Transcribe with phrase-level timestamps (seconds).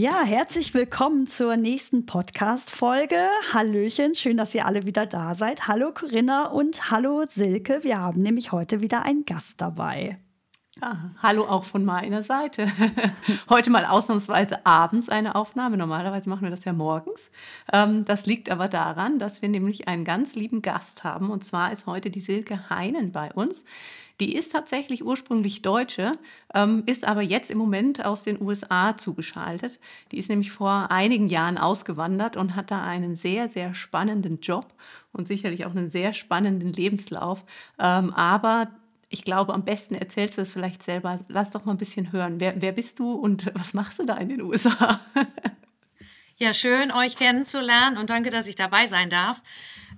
[0.00, 3.20] Ja, herzlich willkommen zur nächsten Podcast-Folge.
[3.52, 5.68] Hallöchen, schön, dass ihr alle wieder da seid.
[5.68, 7.84] Hallo Corinna und hallo Silke.
[7.84, 10.18] Wir haben nämlich heute wieder einen Gast dabei.
[10.80, 12.66] Ah, hallo auch von meiner Seite.
[13.50, 15.76] Heute mal ausnahmsweise abends eine Aufnahme.
[15.76, 17.20] Normalerweise machen wir das ja morgens.
[17.70, 21.30] Ähm, das liegt aber daran, dass wir nämlich einen ganz lieben Gast haben.
[21.30, 23.66] Und zwar ist heute die Silke Heinen bei uns.
[24.20, 26.12] Die ist tatsächlich ursprünglich Deutsche,
[26.54, 29.80] ähm, ist aber jetzt im Moment aus den USA zugeschaltet.
[30.12, 34.66] Die ist nämlich vor einigen Jahren ausgewandert und hat da einen sehr, sehr spannenden Job
[35.12, 37.44] und sicherlich auch einen sehr spannenden Lebenslauf.
[37.78, 38.68] Ähm, aber
[39.08, 41.20] ich glaube, am besten erzählst du es vielleicht selber.
[41.28, 42.40] Lass doch mal ein bisschen hören.
[42.40, 45.00] Wer, wer bist du und was machst du da in den USA?
[46.42, 49.42] Ja, schön, euch kennenzulernen und danke, dass ich dabei sein darf.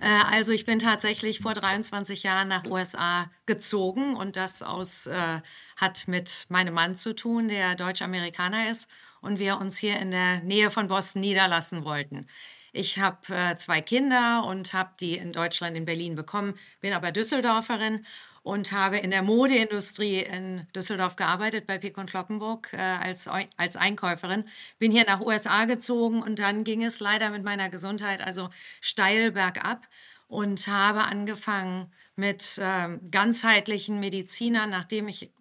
[0.01, 5.39] Äh, also ich bin tatsächlich vor 23 Jahren nach USA gezogen und das aus, äh,
[5.77, 8.89] hat mit meinem Mann zu tun, der Deutsch-Amerikaner ist
[9.21, 12.27] und wir uns hier in der Nähe von Boston niederlassen wollten.
[12.73, 17.13] Ich habe äh, zwei Kinder und habe die in Deutschland, in Berlin bekommen, bin aber
[17.13, 18.05] Düsseldorferin
[18.43, 23.27] und habe in der Modeindustrie in Düsseldorf gearbeitet, bei Pick und Kloppenburg äh, als,
[23.57, 24.43] als Einkäuferin.
[24.79, 28.49] Bin hier nach USA gezogen und dann ging es leider mit meiner Gesundheit also
[28.81, 29.87] steil bergab
[30.27, 35.31] und habe angefangen mit äh, ganzheitlichen Medizinern, nachdem ich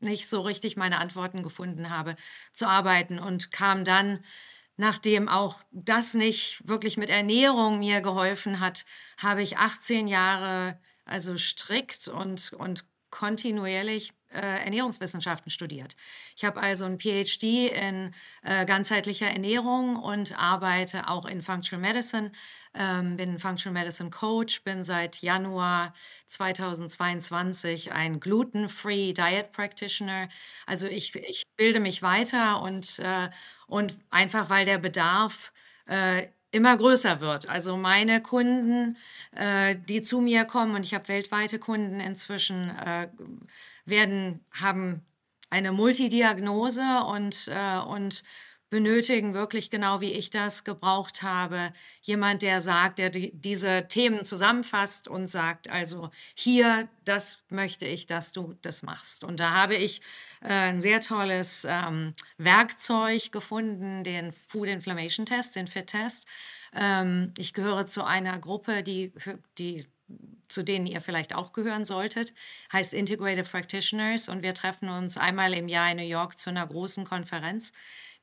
[0.00, 2.16] nicht so richtig meine Antworten gefunden habe,
[2.52, 4.20] zu arbeiten und kam dann
[4.78, 8.84] nachdem auch das nicht wirklich mit Ernährung mir geholfen hat,
[9.18, 10.78] habe ich 18 Jahre
[11.12, 15.94] also strikt und, und kontinuierlich äh, Ernährungswissenschaften studiert.
[16.34, 22.32] Ich habe also ein PhD in äh, ganzheitlicher Ernährung und arbeite auch in Functional Medicine.
[22.74, 25.92] Ähm, bin Functional Medicine Coach, bin seit Januar
[26.26, 30.30] 2022 ein Gluten-Free Diet Practitioner.
[30.66, 33.28] Also ich, ich bilde mich weiter und, äh,
[33.66, 35.52] und einfach weil der Bedarf
[35.86, 37.48] äh, immer größer wird.
[37.48, 38.96] Also meine Kunden,
[39.34, 43.08] äh, die zu mir kommen, und ich habe weltweite Kunden inzwischen, äh,
[43.84, 45.02] werden, haben
[45.50, 48.22] eine Multidiagnose und, äh, und
[48.72, 54.24] benötigen wirklich genau wie ich das gebraucht habe, jemand, der sagt, der die, diese Themen
[54.24, 59.24] zusammenfasst und sagt, also hier, das möchte ich, dass du das machst.
[59.24, 60.00] Und da habe ich
[60.40, 66.26] äh, ein sehr tolles ähm, Werkzeug gefunden, den Food Inflammation Test, den FIT-Test.
[66.74, 69.12] Ähm, ich gehöre zu einer Gruppe, die,
[69.58, 69.84] die
[70.48, 72.32] zu denen ihr vielleicht auch gehören solltet,
[72.72, 76.66] heißt Integrative Practitioners und wir treffen uns einmal im Jahr in New York zu einer
[76.66, 77.72] großen Konferenz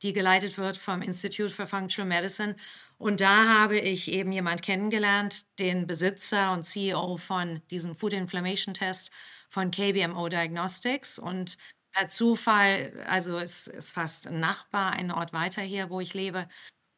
[0.02, 2.56] die geleitet wird vom Institute for Functional Medicine.
[2.98, 8.74] Und da habe ich eben jemand kennengelernt, den Besitzer und CEO von diesem Food Inflammation
[8.74, 9.12] Test
[9.50, 11.20] von KBMO Diagnostics.
[11.20, 11.58] Und
[11.92, 16.48] per Zufall, also es ist fast ein Nachbar, ein Ort weiter hier, wo ich lebe.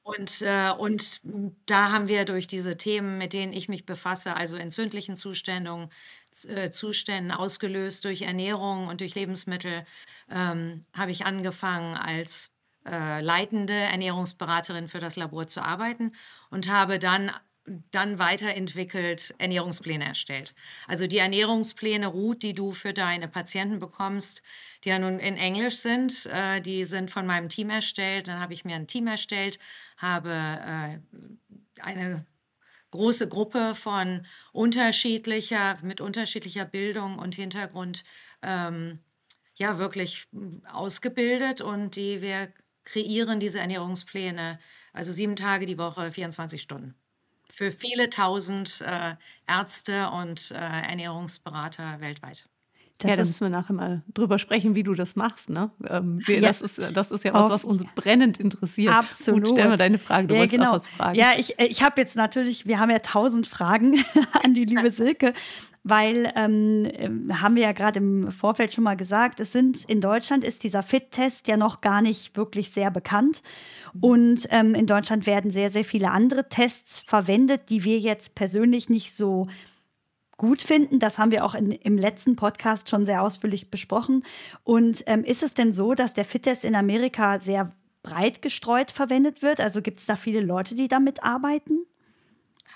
[0.04, 1.22] Und, äh, und
[1.68, 5.90] da haben wir durch diese Themen, mit denen ich mich befasse, also entzündlichen Zuständen,
[6.48, 9.86] äh, Zuständen ausgelöst durch Ernährung und durch Lebensmittel,
[10.30, 12.52] ähm, habe ich angefangen als
[12.86, 16.14] äh, leitende Ernährungsberaterin für das Labor zu arbeiten
[16.50, 17.31] und habe dann
[17.92, 20.56] dann weiterentwickelt Ernährungspläne erstellt.
[20.88, 24.41] Also die Ernährungspläne Ruth, die du für deine Patienten bekommst,
[24.84, 28.28] die ja nun in Englisch sind, äh, die sind von meinem Team erstellt.
[28.28, 29.59] Dann habe ich mir ein Team erstellt,
[29.97, 31.00] habe äh,
[31.81, 32.25] eine
[32.90, 38.03] große Gruppe von unterschiedlicher, mit unterschiedlicher Bildung und Hintergrund
[38.41, 39.00] ähm,
[39.56, 40.28] ja wirklich
[40.66, 42.52] ausgebildet und die wir
[42.84, 44.59] kreieren diese Ernährungspläne,
[44.94, 46.96] also sieben Tage die Woche, 24 Stunden.
[47.50, 49.16] Für viele tausend äh,
[49.47, 52.47] Ärzte und äh, Ernährungsberater weltweit.
[53.02, 55.50] Das ja, da müssen wir nachher mal drüber sprechen, wie du das machst.
[55.50, 55.72] Ne?
[55.90, 56.47] Ähm, wir, ja.
[56.50, 58.94] das, ist, das ist ja was, was uns brennend interessiert.
[58.94, 59.46] Absolut.
[59.46, 60.28] Gut, stell mal deine Frage.
[60.28, 60.72] Du ja, wolltest genau.
[60.72, 61.17] auch was fragen.
[61.17, 63.96] Ja, ich, ich habe jetzt natürlich, wir haben ja tausend Fragen
[64.44, 65.34] an die liebe Silke
[65.84, 70.00] weil ähm, ähm, haben wir ja gerade im Vorfeld schon mal gesagt, es sind in
[70.00, 73.42] Deutschland ist dieser Fit-Test ja noch gar nicht wirklich sehr bekannt.
[74.00, 78.90] Und ähm, in Deutschland werden sehr, sehr viele andere Tests verwendet, die wir jetzt persönlich
[78.90, 79.48] nicht so
[80.38, 81.00] gut finden.
[81.00, 84.24] Das haben wir auch in, im letzten Podcast schon sehr ausführlich besprochen.
[84.64, 87.70] Und ähm, ist es denn so, dass der Fit-Test in Amerika sehr
[88.04, 89.60] breit gestreut verwendet wird?
[89.60, 91.86] Also gibt es da viele Leute, die damit arbeiten?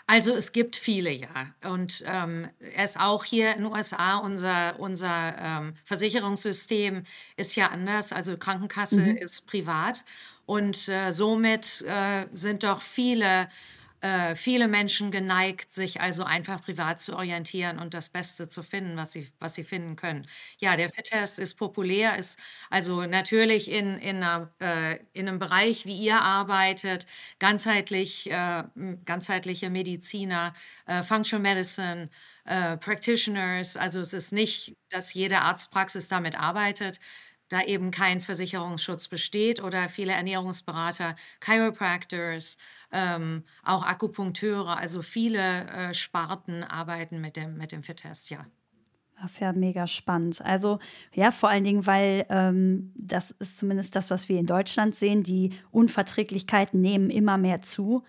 [0.08, 1.28] Also es gibt viele, ja.
[1.64, 7.04] Und ähm, es auch hier in den USA, unser, unser ähm, Versicherungssystem
[7.38, 8.12] ist ja anders.
[8.12, 9.18] Also Krankenkasse Mhm.
[9.18, 10.04] ist privat.
[10.46, 13.48] Und äh, somit äh, sind doch viele
[14.06, 18.98] äh, viele Menschen geneigt, sich also einfach privat zu orientieren und das Beste zu finden,
[18.98, 20.28] was sie, was sie finden können.
[20.60, 22.38] Ja, der Fit-Test ist populär, ist
[22.70, 27.08] also natürlich in, in, einer, äh, in einem Bereich, wie ihr arbeitet,
[27.40, 28.64] ganzheitlich, äh,
[29.06, 30.54] ganzheitliche Mediziner,
[30.86, 32.10] äh, Functional Medicine,
[32.46, 33.76] äh, Practitioners.
[33.76, 37.00] Also es ist nicht, dass jede Arztpraxis damit arbeitet,
[37.50, 42.58] da eben kein Versicherungsschutz besteht oder viele Ernährungsberater, Chiropractors,
[42.92, 48.46] ähm, auch Akupunkteure, also viele äh, Sparten arbeiten mit dem, mit dem Fit-Test, ja.
[49.22, 50.42] Das ist ja mega spannend.
[50.44, 50.80] Also
[51.14, 55.24] ja, vor allen Dingen, weil ähm, das ist zumindest das, was wir in Deutschland sehen.
[55.24, 58.04] Die Unverträglichkeiten nehmen immer mehr zu.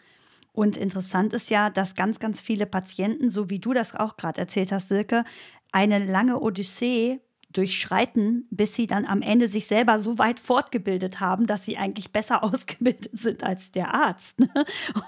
[0.53, 4.41] Und interessant ist ja, dass ganz, ganz viele Patienten, so wie du das auch gerade
[4.41, 5.25] erzählt hast, Silke,
[5.71, 7.21] eine lange Odyssee
[7.53, 12.13] durchschreiten, bis sie dann am Ende sich selber so weit fortgebildet haben, dass sie eigentlich
[12.13, 14.49] besser ausgebildet sind als der Arzt ne?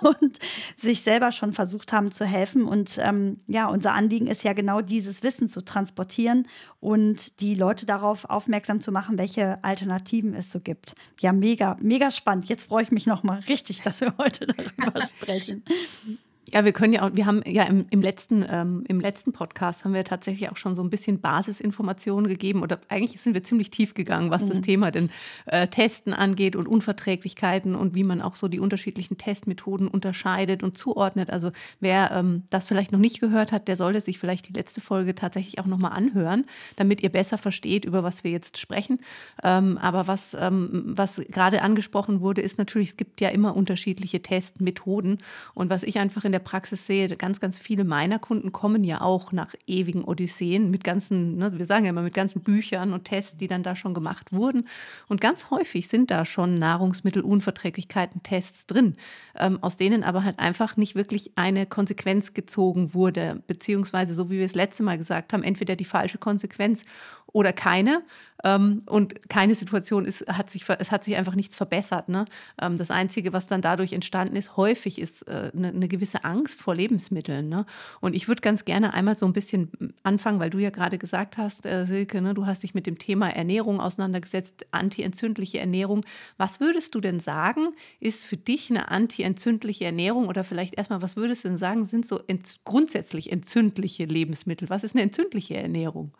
[0.03, 0.39] und
[0.77, 2.65] sich selber schon versucht haben zu helfen.
[2.65, 6.47] Und ähm, ja, unser Anliegen ist ja genau dieses Wissen zu transportieren
[6.81, 10.95] und die Leute darauf aufmerksam zu machen, welche Alternativen es so gibt.
[11.21, 12.49] Ja, mega, mega spannend.
[12.49, 15.65] Jetzt freue ich mich nochmal richtig, dass wir heute darüber sprechen.
[16.51, 19.85] Ja, wir können ja auch, wir haben ja im, im, letzten, ähm, im letzten Podcast
[19.85, 23.71] haben wir tatsächlich auch schon so ein bisschen Basisinformationen gegeben oder eigentlich sind wir ziemlich
[23.71, 24.49] tief gegangen, was mhm.
[24.49, 25.11] das Thema denn
[25.47, 30.79] äh, Testen angeht und Unverträglichkeiten und wie man auch so die unterschiedlichen Testmethoden unterscheidet und
[30.79, 31.31] zuordnet.
[31.31, 31.51] Also
[31.81, 35.15] wer ähm, das vielleicht noch nicht gehört hat, der sollte sich vielleicht die letzte Folge
[35.15, 36.47] tatsächlich auch nochmal anhören,
[36.77, 39.01] damit ihr besser versteht, über was wir jetzt sprechen.
[39.43, 44.23] Ähm, aber was, ähm, was gerade angesprochen wurde, ist natürlich, es gibt ja immer unterschiedliche
[44.23, 45.19] Testmethoden
[45.53, 48.85] und was ich einfach in der der Praxis sehe, ganz, ganz viele meiner Kunden kommen
[48.85, 52.93] ja auch nach ewigen Odysseen mit ganzen, ne, wir sagen ja immer mit ganzen Büchern
[52.93, 54.69] und Tests, die dann da schon gemacht wurden.
[55.09, 58.95] Und ganz häufig sind da schon Nahrungsmittelunverträglichkeiten-Tests drin,
[59.37, 64.39] ähm, aus denen aber halt einfach nicht wirklich eine Konsequenz gezogen wurde, beziehungsweise so wie
[64.39, 66.85] wir es letzte Mal gesagt haben, entweder die falsche Konsequenz
[67.33, 68.03] oder keine.
[68.45, 72.09] Ähm, und keine Situation ist, hat sich, es hat sich einfach nichts verbessert.
[72.09, 72.25] Ne?
[72.61, 76.63] Ähm, das Einzige, was dann dadurch entstanden ist, häufig ist äh, eine, eine gewisse Angst
[76.63, 77.49] vor Lebensmitteln.
[77.49, 77.67] Ne?
[78.01, 79.73] Und ich würde ganz gerne einmal so ein bisschen
[80.05, 82.99] anfangen, weil du ja gerade gesagt hast, äh, Silke, ne, du hast dich mit dem
[82.99, 86.05] Thema Ernährung auseinandergesetzt, antientzündliche Ernährung.
[86.37, 91.17] Was würdest du denn sagen, ist für dich eine antientzündliche Ernährung oder vielleicht erstmal, was
[91.17, 94.71] würdest du denn sagen, sind so ent grundsätzlich entzündliche Lebensmittel?
[94.71, 96.13] Was ist eine entzündliche Ernährung?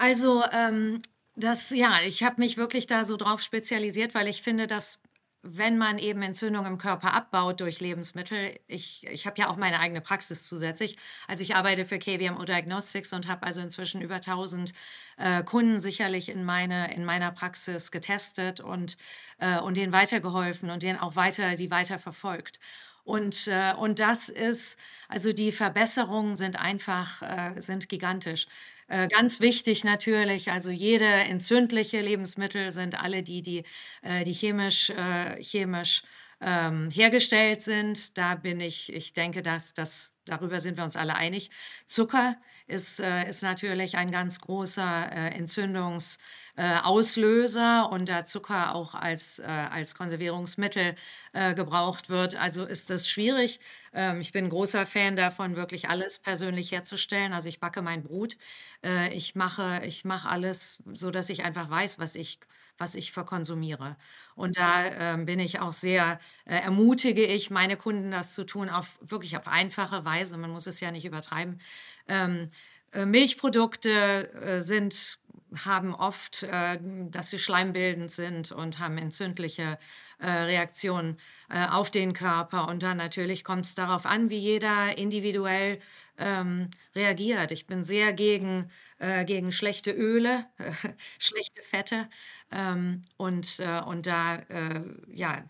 [0.00, 1.02] Also, ähm,
[1.36, 4.98] das, ja, ich habe mich wirklich da so drauf spezialisiert, weil ich finde, dass
[5.42, 9.78] wenn man eben Entzündung im Körper abbaut durch Lebensmittel, ich, ich habe ja auch meine
[9.78, 10.96] eigene Praxis zusätzlich.
[11.28, 14.72] Also ich arbeite für KVMO Diagnostics und habe also inzwischen über 1000
[15.18, 18.96] äh, Kunden sicherlich in, meine, in meiner Praxis getestet und,
[19.38, 22.58] äh, und denen weitergeholfen und denen auch weiter, die weiter verfolgt.
[23.04, 28.46] Und, äh, und das ist, also die Verbesserungen sind einfach, äh, sind gigantisch.
[28.90, 33.62] Äh, ganz wichtig natürlich, also jede entzündliche Lebensmittel sind alle die, die,
[34.02, 36.02] äh, die chemisch, äh, chemisch
[36.40, 38.16] ähm, hergestellt sind.
[38.16, 41.50] Da bin ich, ich denke, dass das, darüber sind wir uns alle einig.
[41.86, 42.36] Zucker
[42.66, 49.42] ist, äh, ist natürlich ein ganz großer äh, Entzündungsauslöser und da Zucker auch als, äh,
[49.42, 50.94] als Konservierungsmittel
[51.32, 52.36] äh, gebraucht wird.
[52.36, 53.60] Also ist das schwierig.
[53.92, 57.32] Ähm, ich bin großer Fan davon, wirklich alles persönlich herzustellen.
[57.32, 58.36] Also ich backe mein Brot.
[58.84, 62.40] Äh, ich mache, ich mache alles, so dass ich einfach weiß, was ich
[62.80, 63.96] was ich verkonsumiere.
[64.34, 68.70] Und da ähm, bin ich auch sehr, äh, ermutige ich meine Kunden, das zu tun,
[68.70, 70.36] auf wirklich auf einfache Weise.
[70.38, 71.60] Man muss es ja nicht übertreiben.
[72.08, 72.69] Ähm, äh,
[73.06, 75.18] Milchprodukte äh, sind
[75.64, 76.78] haben oft, äh,
[77.10, 79.78] dass sie schleimbildend sind und haben entzündliche
[80.18, 81.16] äh, Reaktionen
[81.48, 82.68] äh, auf den Körper.
[82.68, 85.80] Und dann natürlich kommt es darauf an, wie jeder individuell
[86.18, 87.50] ähm, reagiert.
[87.52, 90.70] Ich bin sehr gegen, äh, gegen schlechte Öle, äh,
[91.18, 92.08] schlechte Fette.
[92.52, 94.82] Ähm, und, äh, und da äh,
[95.12, 95.44] ja,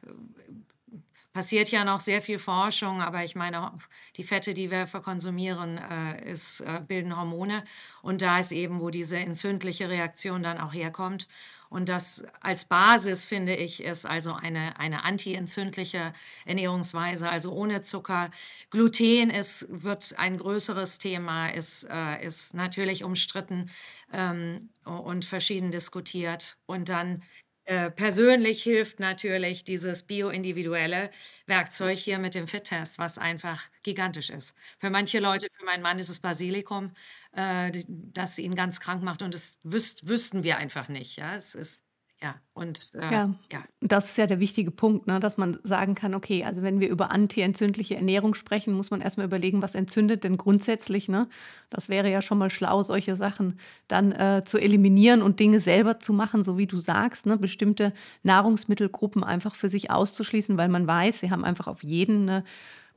[1.32, 3.72] passiert ja noch sehr viel Forschung, aber ich meine,
[4.16, 7.64] die Fette, die wir verkonsumieren, äh, ist, äh, bilden Hormone.
[8.02, 11.28] Und da ist eben, wo diese entzündliche Reaktion dann auch herkommt.
[11.68, 16.12] Und das als Basis, finde ich, ist also eine, eine antientzündliche
[16.44, 18.30] Ernährungsweise, also ohne Zucker.
[18.70, 23.70] Gluten ist, wird ein größeres Thema, ist, äh, ist natürlich umstritten
[24.12, 26.56] ähm, und verschieden diskutiert.
[26.66, 27.22] Und dann
[27.70, 31.10] äh, persönlich hilft natürlich dieses bioindividuelle
[31.46, 34.56] Werkzeug hier mit dem Fit-Test, was einfach gigantisch ist.
[34.80, 36.92] Für manche Leute, für meinen Mann ist es Basilikum,
[37.32, 41.16] äh, das ihn ganz krank macht und das wüs wüssten wir einfach nicht.
[41.16, 41.84] Ja, es ist
[42.22, 43.64] ja, und äh, Ja, ja.
[43.80, 46.90] das ist ja der wichtige Punkt, ne, dass man sagen kann, okay, also wenn wir
[46.90, 51.28] über antientzündliche Ernährung sprechen, muss man erstmal überlegen, was entzündet denn grundsätzlich, ne?
[51.70, 53.58] Das wäre ja schon mal schlau, solche Sachen
[53.88, 57.38] dann äh, zu eliminieren und Dinge selber zu machen, so wie du sagst, ne?
[57.38, 62.44] Bestimmte Nahrungsmittelgruppen einfach für sich auszuschließen, weil man weiß, sie haben einfach auf jeden eine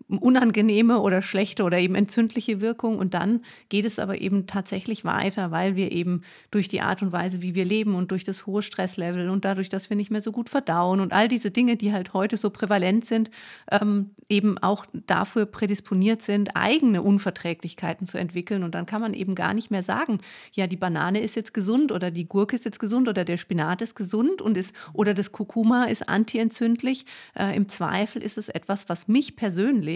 [0.08, 2.98] unangenehme oder schlechte oder eben entzündliche Wirkung.
[2.98, 7.12] Und dann geht es aber eben tatsächlich weiter, weil wir eben durch die Art und
[7.12, 10.22] Weise, wie wir leben und durch das hohe Stresslevel und dadurch, dass wir nicht mehr
[10.22, 13.30] so gut verdauen und all diese Dinge, die halt heute so prävalent sind,
[13.72, 18.64] ähm, eben auch dafür prädisponiert sind, eigene Unverträglichkeiten zu entwickeln.
[18.64, 20.20] Und dann kann man eben gar nicht mehr sagen,
[20.54, 23.82] ja, die Banane ist jetzt gesund oder die Gurke ist jetzt gesund oder der Spinat
[23.82, 27.06] ist gesund und ist oder das Kurkuma ist antientzündlich.
[27.36, 29.93] Äh, Im Zweifel ist es etwas, was mich persönlich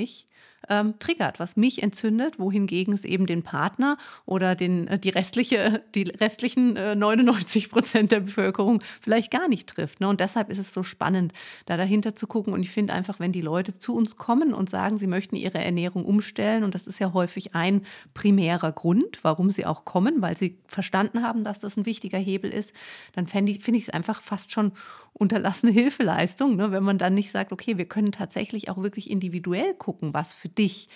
[0.70, 5.84] ähm, triggert, was mich entzündet, wohingegen es eben den Partner oder den, äh, die, restliche,
[5.96, 10.00] die restlichen äh, 99 Prozent der Bevölkerung vielleicht gar nicht trifft.
[10.00, 10.08] Ne?
[10.08, 11.34] Und deshalb ist es so spannend,
[11.66, 12.54] da dahinter zu gucken.
[12.54, 15.60] Und ich finde einfach, wenn die Leute zu uns kommen und sagen, sie möchten ihre
[15.60, 20.38] Ernährung umstellen, und das ist ja häufig ein primärer Grund, warum sie auch kommen, weil
[20.38, 22.74] sie verstanden haben, dass das ein wichtiger Hebel ist,
[23.14, 24.72] dann finde ich es einfach fast schon
[25.18, 26.72] unterlassene Hilfeleistung, ne?
[26.72, 30.50] wenn man dann nicht sagt, okay, wir können tatsächlich auch wirklich individuell gucken, was für
[30.50, 30.90] dich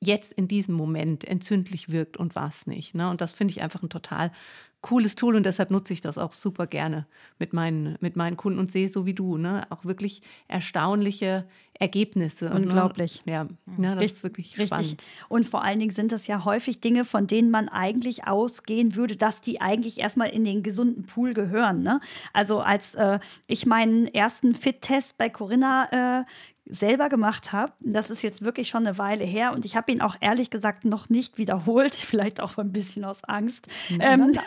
[0.00, 2.94] jetzt in diesem Moment entzündlich wirkt und was nicht.
[2.94, 3.08] Ne?
[3.08, 4.32] Und das finde ich einfach ein total
[4.80, 7.06] cooles Tool und deshalb nutze ich das auch super gerne
[7.38, 12.46] mit meinen, mit meinen Kunden und sehe so wie du, ne, auch wirklich erstaunliche Ergebnisse.
[12.46, 12.54] Ne?
[12.54, 13.24] Unglaublich.
[13.24, 13.32] Ne?
[13.32, 14.66] Ja, ja, das richtig, ist wirklich richtig.
[14.68, 15.02] spannend.
[15.28, 19.16] Und vor allen Dingen sind das ja häufig Dinge, von denen man eigentlich ausgehen würde,
[19.16, 21.82] dass die eigentlich erstmal in den gesunden Pool gehören.
[21.82, 22.00] Ne?
[22.32, 26.24] Also als äh, ich meinen ersten Fit-Test bei Corinna äh,
[26.68, 27.72] selber gemacht habe.
[27.80, 30.84] Das ist jetzt wirklich schon eine Weile her und ich habe ihn auch ehrlich gesagt
[30.84, 33.68] noch nicht wiederholt, vielleicht auch ein bisschen aus Angst.
[33.98, 34.38] Ähm,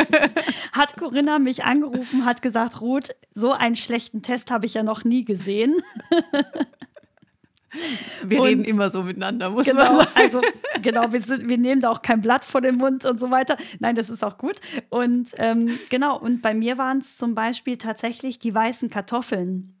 [0.72, 5.04] hat Corinna mich angerufen, hat gesagt, Ruth, so einen schlechten Test habe ich ja noch
[5.04, 5.76] nie gesehen.
[8.24, 10.10] Wir und, reden immer so miteinander, muss genau, man sagen.
[10.14, 10.40] Also,
[10.80, 13.56] genau, wir, sind, wir, nehmen da auch kein Blatt vor den Mund und so weiter.
[13.80, 14.60] Nein, das ist auch gut.
[14.90, 19.73] Und ähm, genau, und bei mir waren es zum Beispiel tatsächlich die weißen Kartoffeln.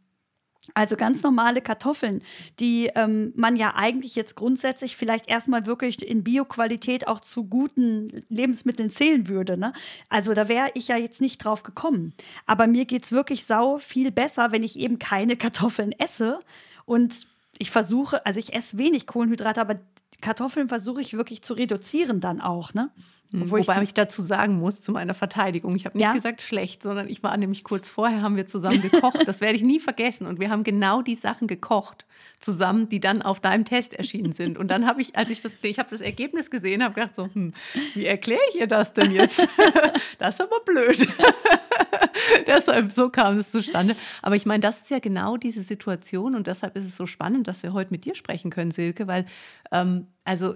[0.72, 2.22] Also ganz normale Kartoffeln,
[2.58, 8.24] die ähm, man ja eigentlich jetzt grundsätzlich vielleicht erstmal wirklich in Bioqualität auch zu guten
[8.30, 9.58] Lebensmitteln zählen würde.
[9.58, 9.74] Ne?
[10.08, 12.14] Also da wäre ich ja jetzt nicht drauf gekommen.
[12.46, 16.40] Aber mir geht es wirklich sau viel besser, wenn ich eben keine Kartoffeln esse.
[16.86, 17.26] Und
[17.58, 19.78] ich versuche, also ich esse wenig Kohlenhydrate, aber
[20.22, 22.72] Kartoffeln versuche ich wirklich zu reduzieren dann auch.
[22.72, 22.90] Ne?
[23.34, 23.50] Mhm.
[23.50, 26.12] Wobei ich, ich, dazu sagen muss, zu meiner Verteidigung, ich habe nicht ja?
[26.12, 29.26] gesagt schlecht, sondern ich war nämlich kurz vorher, haben wir zusammen gekocht.
[29.26, 30.26] Das werde ich nie vergessen.
[30.26, 32.06] Und wir haben genau die Sachen gekocht
[32.38, 34.56] zusammen, die dann auf deinem Test erschienen sind.
[34.56, 37.28] Und dann habe ich, als ich das, ich habe das Ergebnis gesehen, habe gedacht so,
[37.32, 37.54] hm,
[37.94, 39.48] wie erkläre ich ihr das denn jetzt?
[40.18, 41.08] das ist aber blöd.
[42.46, 43.96] deshalb, so kam es zustande.
[44.22, 47.48] Aber ich meine, das ist ja genau diese Situation und deshalb ist es so spannend,
[47.48, 49.26] dass wir heute mit dir sprechen können, Silke, weil,
[49.72, 50.54] ähm, also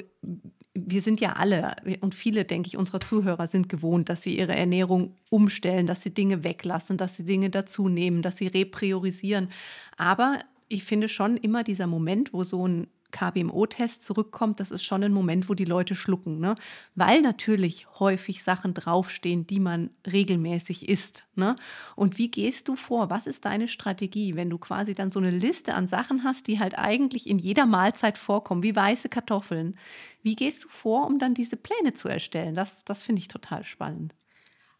[0.75, 4.54] wir sind ja alle und viele, denke ich, unserer Zuhörer sind gewohnt, dass sie ihre
[4.54, 9.48] Ernährung umstellen, dass sie Dinge weglassen, dass sie Dinge dazu nehmen, dass sie repriorisieren.
[9.96, 15.03] Aber ich finde schon immer dieser Moment, wo so ein KBMO-Test zurückkommt, das ist schon
[15.03, 16.55] ein Moment, wo die Leute schlucken, ne?
[16.95, 21.25] weil natürlich häufig Sachen draufstehen, die man regelmäßig isst.
[21.35, 21.57] Ne?
[21.97, 23.11] Und wie gehst du vor?
[23.11, 26.59] Was ist deine Strategie, wenn du quasi dann so eine Liste an Sachen hast, die
[26.59, 29.79] halt eigentlich in jeder Mahlzeit vorkommen, wie weiße Kartoffeln?
[30.23, 32.55] Wie gehst du vor, um dann diese Pläne zu erstellen?
[32.55, 34.15] Das, das finde ich total spannend.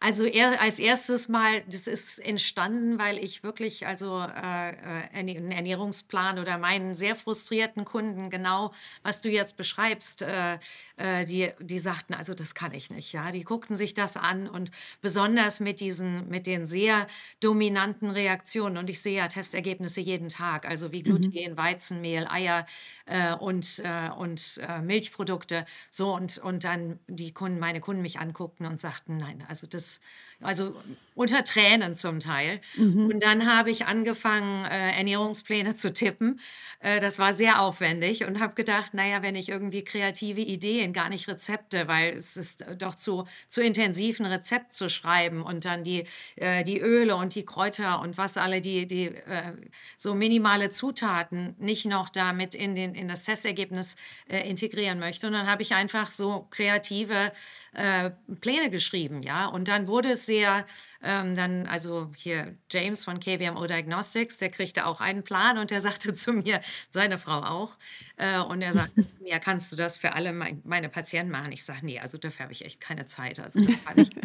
[0.01, 5.51] Also er, als erstes mal, das ist entstanden, weil ich wirklich also äh, äh einen
[5.51, 10.57] Ernährungsplan oder meinen sehr frustrierten Kunden genau, was du jetzt beschreibst, äh,
[10.95, 14.47] äh, die, die sagten, also das kann ich nicht, ja, die guckten sich das an
[14.47, 17.05] und besonders mit diesen, mit den sehr
[17.41, 21.03] dominanten Reaktionen und ich sehe ja Testergebnisse jeden Tag, also wie mhm.
[21.03, 21.57] Gluten, mhm.
[21.57, 22.65] Weizenmehl, Eier
[23.05, 28.65] äh, und äh, und Milchprodukte, so und und dann die Kunden, meine Kunden mich anguckten
[28.65, 29.99] und sagten, nein, also das is
[30.41, 30.75] also
[31.19, 32.61] unter Tränen zum Teil.
[32.77, 33.07] Mhm.
[33.07, 36.39] Und dann habe ich angefangen, äh, Ernährungspläne zu tippen.
[36.79, 41.09] Äh, das war sehr aufwendig und habe gedacht, naja, wenn ich irgendwie kreative Ideen, gar
[41.09, 45.83] nicht Rezepte, weil es ist doch zu, zu intensiv, ein Rezept zu schreiben und dann
[45.83, 46.05] die,
[46.37, 49.51] äh, die Öle und die Kräuter und was alle, die, die äh,
[49.97, 53.97] so minimale Zutaten nicht noch damit in, den, in das Testergebnis
[54.29, 55.27] äh, integrieren möchte.
[55.27, 57.33] Und dann habe ich einfach so kreative
[57.73, 59.45] äh, Pläne geschrieben, ja.
[59.45, 60.63] Und dann wurde es 对呀
[61.01, 65.79] ähm, dann, also hier James von KWMO Diagnostics, der kriegte auch einen Plan und der
[65.79, 67.77] sagte zu mir, seine Frau auch,
[68.17, 71.51] äh, und er sagte zu mir, kannst du das für alle mein, meine Patienten machen?
[71.51, 73.39] Ich sage, nee, also dafür habe ich echt keine Zeit.
[73.39, 74.09] Also das kann ich.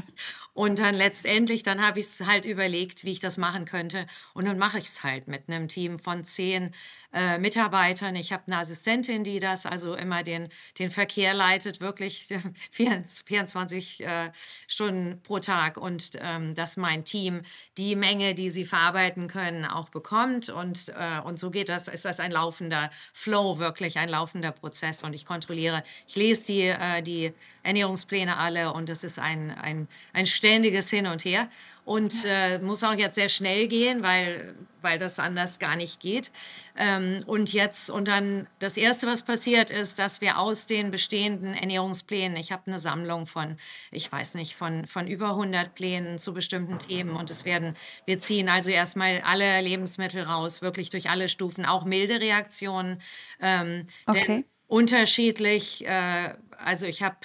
[0.52, 4.06] Und dann letztendlich, dann habe ich es halt überlegt, wie ich das machen könnte.
[4.34, 6.72] Und dann mache ich es halt mit einem Team von zehn
[7.12, 8.14] äh, Mitarbeitern.
[8.16, 12.28] Ich habe eine Assistentin, die das also immer den, den Verkehr leitet, wirklich
[12.70, 14.30] 24 äh,
[14.66, 15.76] Stunden pro Tag.
[15.76, 17.42] Und ähm, dass mein Team
[17.76, 20.48] die Menge, die sie verarbeiten können, auch bekommt.
[20.48, 25.02] Und, äh, und so geht das, ist das ein laufender Flow, wirklich ein laufender Prozess.
[25.02, 29.88] Und ich kontrolliere, ich lese die, äh, die Ernährungspläne alle und es ist ein, ein,
[30.14, 31.48] ein ständiges Hin und Her
[31.84, 36.30] und äh, muss auch jetzt sehr schnell gehen, weil, weil das anders gar nicht geht.
[36.76, 41.54] Ähm, und jetzt, und dann das Erste, was passiert ist, dass wir aus den bestehenden
[41.54, 43.58] Ernährungsplänen, ich habe eine Sammlung von,
[43.90, 47.76] ich weiß nicht, von, von über 100 Plänen zu bestimmten Themen und es werden,
[48.06, 53.02] wir ziehen also erstmal alle Lebensmittel raus, wirklich durch alle Stufen, auch milde Reaktionen.
[53.40, 54.24] Ähm, okay.
[54.26, 57.18] Denn unterschiedlich, äh, also ich habe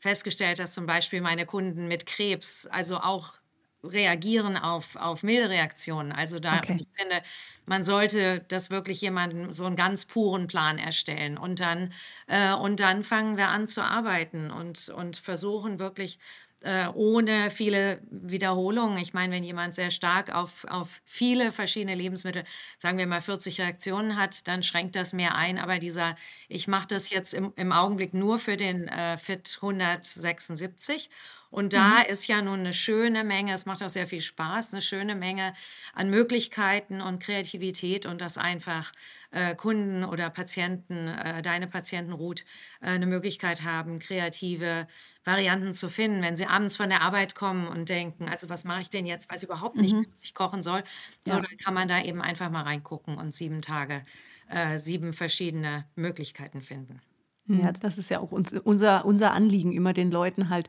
[0.00, 3.34] festgestellt, dass zum Beispiel meine Kunden mit Krebs, also auch
[3.86, 6.12] reagieren auf, auf milde Reaktionen.
[6.12, 6.78] Also da, okay.
[6.80, 7.22] ich finde,
[7.66, 11.38] man sollte das wirklich jemandem so einen ganz puren Plan erstellen.
[11.38, 11.92] Und dann,
[12.26, 16.18] äh, und dann fangen wir an zu arbeiten und, und versuchen wirklich
[16.62, 18.98] äh, ohne viele Wiederholungen.
[18.98, 22.44] Ich meine, wenn jemand sehr stark auf, auf viele verschiedene Lebensmittel,
[22.78, 25.58] sagen wir mal 40 Reaktionen hat, dann schränkt das mehr ein.
[25.58, 26.16] Aber dieser,
[26.48, 31.10] ich mache das jetzt im, im Augenblick nur für den äh, Fit 176
[31.50, 32.10] und da mhm.
[32.10, 35.54] ist ja nun eine schöne Menge, es macht auch sehr viel Spaß, eine schöne Menge
[35.94, 38.92] an Möglichkeiten und Kreativität und dass einfach
[39.30, 42.44] äh, Kunden oder Patienten, äh, deine Patienten, Ruth,
[42.80, 44.86] äh, eine Möglichkeit haben, kreative
[45.24, 48.80] Varianten zu finden, wenn sie abends von der Arbeit kommen und denken, also was mache
[48.82, 50.06] ich denn jetzt, weiß überhaupt nicht, mhm.
[50.12, 50.84] was ich kochen soll.
[51.24, 51.40] So, ja.
[51.40, 54.02] dann kann man da eben einfach mal reingucken und sieben Tage,
[54.48, 57.00] äh, sieben verschiedene Möglichkeiten finden.
[57.48, 60.68] Ja, das ist ja auch uns, unser, unser Anliegen, immer den Leuten halt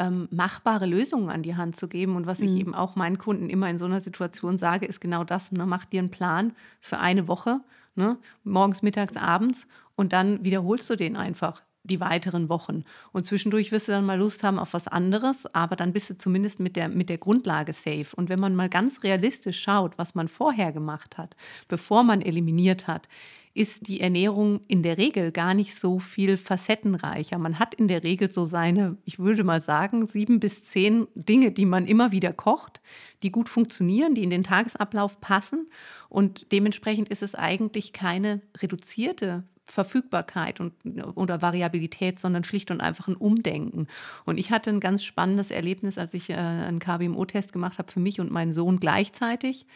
[0.00, 2.16] ähm, machbare Lösungen an die Hand zu geben.
[2.16, 2.46] Und was mhm.
[2.46, 5.52] ich eben auch meinen Kunden immer in so einer Situation sage, ist genau das.
[5.52, 5.66] Ne?
[5.66, 7.60] Mach dir einen Plan für eine Woche,
[7.94, 8.16] ne?
[8.42, 12.84] morgens, mittags, abends und dann wiederholst du den einfach die weiteren Wochen.
[13.12, 16.18] Und zwischendurch wirst du dann mal Lust haben auf was anderes, aber dann bist du
[16.18, 18.14] zumindest mit der, mit der Grundlage safe.
[18.16, 21.36] Und wenn man mal ganz realistisch schaut, was man vorher gemacht hat,
[21.68, 23.08] bevor man eliminiert hat,
[23.52, 27.36] ist die Ernährung in der Regel gar nicht so viel facettenreicher.
[27.38, 31.50] Man hat in der Regel so seine, ich würde mal sagen, sieben bis zehn Dinge,
[31.50, 32.80] die man immer wieder kocht,
[33.22, 35.68] die gut funktionieren, die in den Tagesablauf passen.
[36.08, 40.72] Und dementsprechend ist es eigentlich keine reduzierte Verfügbarkeit und,
[41.14, 43.86] oder Variabilität, sondern schlicht und einfach ein Umdenken.
[44.26, 48.00] Und ich hatte ein ganz spannendes Erlebnis, als ich äh, einen KBMO-Test gemacht habe für
[48.00, 49.66] mich und meinen Sohn gleichzeitig,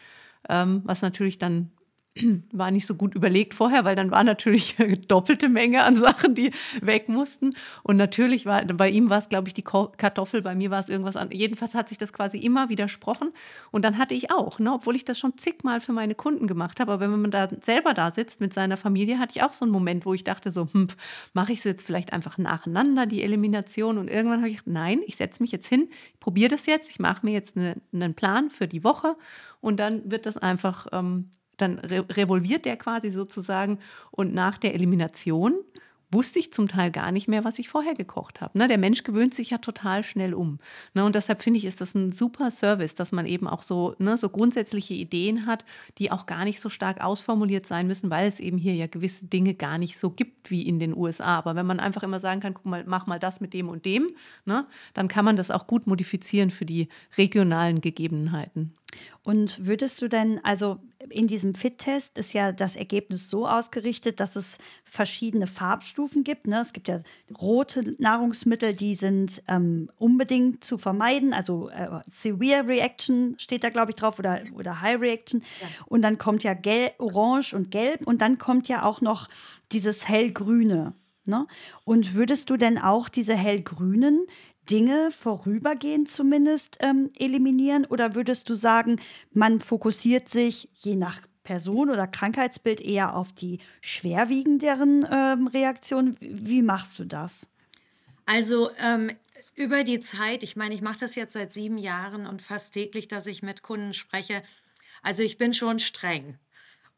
[0.49, 1.71] ähm, was natürlich dann
[2.51, 4.75] war nicht so gut überlegt vorher, weil dann war natürlich
[5.07, 6.51] doppelte Menge an Sachen, die
[6.81, 7.53] weg mussten.
[7.83, 10.89] Und natürlich war, bei ihm war es, glaube ich, die Kartoffel, bei mir war es
[10.89, 11.39] irgendwas anderes.
[11.39, 13.31] Jedenfalls hat sich das quasi immer widersprochen.
[13.71, 16.79] Und dann hatte ich auch, ne, obwohl ich das schon zigmal für meine Kunden gemacht
[16.79, 19.65] habe, aber wenn man da selber da sitzt mit seiner Familie, hatte ich auch so
[19.65, 20.87] einen Moment, wo ich dachte so, hm,
[21.33, 23.97] mache ich es jetzt vielleicht einfach nacheinander, die Elimination.
[23.97, 26.99] Und irgendwann habe ich gedacht, nein, ich setze mich jetzt hin, probiere das jetzt, ich
[26.99, 29.17] mache mir jetzt eine, einen Plan für die Woche
[29.59, 33.79] und dann wird das einfach ähm, dann re revolviert der quasi sozusagen
[34.11, 35.55] und nach der Elimination
[36.11, 38.57] wusste ich zum Teil gar nicht mehr, was ich vorher gekocht habe.
[38.57, 38.67] Ne?
[38.67, 40.59] Der Mensch gewöhnt sich ja total schnell um.
[40.93, 41.03] Ne?
[41.03, 44.17] Und deshalb finde ich, ist das ein super Service, dass man eben auch so, ne,
[44.17, 45.65] so grundsätzliche Ideen hat,
[45.97, 49.25] die auch gar nicht so stark ausformuliert sein müssen, weil es eben hier ja gewisse
[49.25, 51.37] Dinge gar nicht so gibt wie in den USA.
[51.37, 53.85] Aber wenn man einfach immer sagen kann, guck mal, mach mal das mit dem und
[53.85, 54.11] dem,
[54.45, 56.87] ne, dann kann man das auch gut modifizieren für die
[57.17, 58.73] regionalen Gegebenheiten.
[59.23, 60.79] Und würdest du denn, also
[61.09, 66.47] in diesem Fit-Test ist ja das Ergebnis so ausgerichtet, dass es verschiedene Farbstufen gibt.
[66.47, 66.59] Ne?
[66.59, 67.01] Es gibt ja
[67.39, 71.33] rote Nahrungsmittel, die sind ähm, unbedingt zu vermeiden.
[71.33, 75.41] Also äh, Severe Reaction steht da, glaube ich, drauf oder, oder High Reaction.
[75.61, 75.67] Ja.
[75.87, 79.29] Und dann kommt ja Gel Orange und Gelb und dann kommt ja auch noch
[79.71, 80.93] dieses hellgrüne.
[81.25, 81.47] Ne?
[81.83, 84.27] Und würdest du denn auch diese hellgrünen
[84.69, 87.85] Dinge vorübergehend zumindest ähm, eliminieren?
[87.85, 88.99] Oder würdest du sagen,
[89.31, 96.17] man fokussiert sich je nach Person oder Krankheitsbild eher auf die schwerwiegenderen ähm, Reaktionen?
[96.19, 97.47] Wie machst du das?
[98.25, 99.11] Also ähm,
[99.55, 103.07] über die Zeit, ich meine, ich mache das jetzt seit sieben Jahren und fast täglich,
[103.07, 104.41] dass ich mit Kunden spreche.
[105.03, 106.39] Also ich bin schon streng.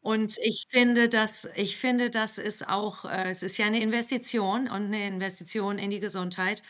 [0.01, 4.67] Und ich finde, dass, ich finde, das ist auch, äh, es ist ja eine Investition
[4.69, 6.63] und eine Investition in die Gesundheit.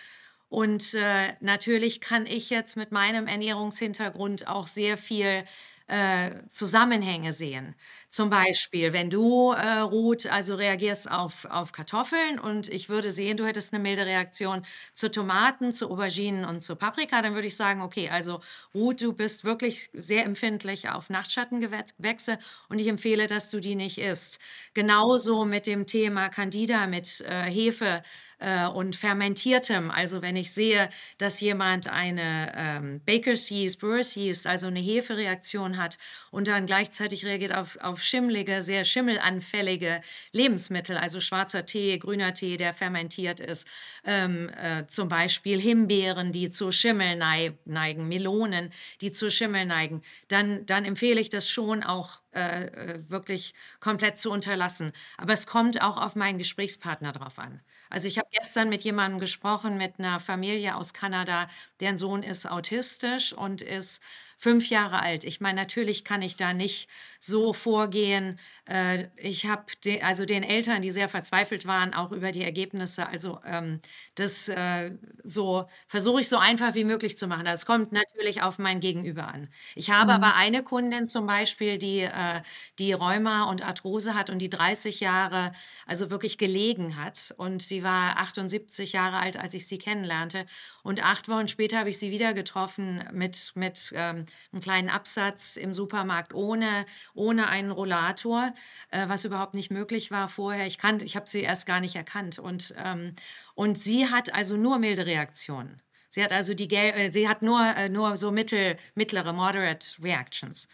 [0.50, 5.44] Und äh, natürlich kann ich jetzt mit meinem Ernährungshintergrund auch sehr viel
[5.88, 7.74] äh, Zusammenhänge sehen.
[8.10, 13.38] Zum Beispiel, wenn du, äh, Ruth, also reagierst auf, auf Kartoffeln und ich würde sehen,
[13.38, 17.56] du hättest eine milde Reaktion zu Tomaten, zu Auberginen und zu Paprika, dann würde ich
[17.56, 18.42] sagen, okay, also
[18.74, 23.98] Ruth, du bist wirklich sehr empfindlich auf Nachtschattengewächse und ich empfehle, dass du die nicht
[23.98, 24.40] isst.
[24.74, 28.04] Genauso mit dem Thema Candida, mit äh, Hefe
[28.40, 29.92] äh, und fermentiertem.
[29.92, 35.78] Also wenn ich sehe, dass jemand eine ähm, Baker's Yeast, Brewer's Yeast, also eine Hefereaktion
[35.78, 35.98] hat
[36.32, 42.58] und dann gleichzeitig reagiert auf, auf schimmelige, sehr schimmelanfällige Lebensmittel, also schwarzer Tee, grüner Tee,
[42.58, 43.68] der fermentiert ist,
[44.06, 47.18] ähm, äh, zum Beispiel Himbeeren, die zu Schimmel
[47.66, 48.72] neigen, Melonen,
[49.02, 54.20] die zu Schimmel neigen, dann, dann empfehle ich das schon auch äh, äh, wirklich komplett
[54.20, 54.92] zu unterlassen.
[55.18, 57.62] Aber es kommt auch auf meinen Gesprächspartner drauf an.
[57.90, 61.48] Also ich habe gestern mit jemandem gesprochen, mit einer Familie aus Kanada,
[61.80, 64.02] deren Sohn ist autistisch und ist
[64.38, 65.24] fünf Jahre alt.
[65.24, 66.88] Ich meine, natürlich kann ich da nicht
[67.20, 68.40] so vorgehen.
[68.66, 73.08] Äh, ich habe de, also den Eltern, die sehr verzweifelt waren, auch über die Ergebnisse,
[73.08, 73.82] also ähm,
[74.14, 74.92] das äh,
[75.24, 77.46] so versuche ich so einfach wie möglich zu machen.
[77.46, 79.50] Das kommt natürlich auf mein Gegenüber an.
[79.74, 80.24] Ich habe mhm.
[80.24, 82.42] aber eine Kundin zum Beispiel, die, äh,
[82.78, 85.52] die Rheuma und Arthrose hat und die 30 Jahre
[85.88, 87.34] also wirklich gelegen hat.
[87.38, 90.46] Und sie war 78 Jahre alt, als ich sie kennenlernte.
[90.84, 95.56] Und acht Wochen später habe ich sie wieder getroffen mit, mit ähm, einen kleinen Absatz
[95.58, 98.54] im Supermarkt ohne, ohne einen Rollator,
[98.90, 100.66] äh, was überhaupt nicht möglich war vorher.
[100.66, 102.40] Ich, ich habe sie erst gar nicht erkannt.
[102.40, 103.14] Und, ähm,
[103.56, 105.82] und sie hat also nur milde Reaktionen.
[106.10, 110.68] Sie hat also die, äh, sie hat nur, äh, nur so mittel, mittlere, moderate Reactions.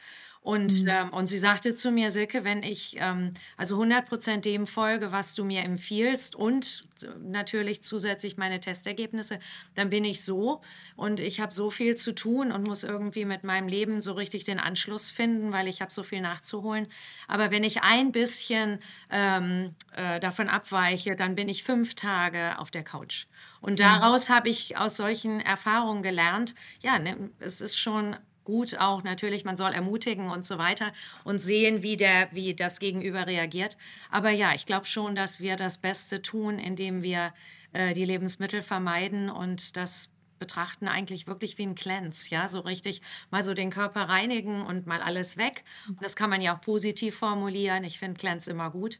[0.43, 0.89] Und, mhm.
[0.89, 5.13] ähm, und sie sagte zu mir, Silke, wenn ich ähm, also 100 Prozent dem folge,
[5.13, 6.85] was du mir empfiehlst und
[7.21, 9.39] natürlich zusätzlich meine Testergebnisse,
[9.75, 10.61] dann bin ich so
[10.97, 14.43] und ich habe so viel zu tun und muss irgendwie mit meinem Leben so richtig
[14.43, 16.87] den Anschluss finden, weil ich habe so viel nachzuholen.
[17.29, 18.79] Aber wenn ich ein bisschen
[19.11, 23.27] ähm, äh, davon abweiche, dann bin ich fünf Tage auf der Couch.
[23.61, 23.83] Und mhm.
[23.83, 29.45] daraus habe ich aus solchen Erfahrungen gelernt, ja, ne, es ist schon gut auch natürlich,
[29.45, 30.91] man soll ermutigen und so weiter
[31.23, 33.77] und sehen, wie, der, wie das Gegenüber reagiert.
[34.11, 37.33] Aber ja, ich glaube schon, dass wir das Beste tun, indem wir
[37.73, 43.01] äh, die Lebensmittel vermeiden und das betrachten eigentlich wirklich wie ein Cleanse, ja, so richtig
[43.31, 45.63] mal so den Körper reinigen und mal alles weg.
[45.87, 47.85] Und das kann man ja auch positiv formulieren.
[47.85, 48.99] Ich finde Cleanse immer gut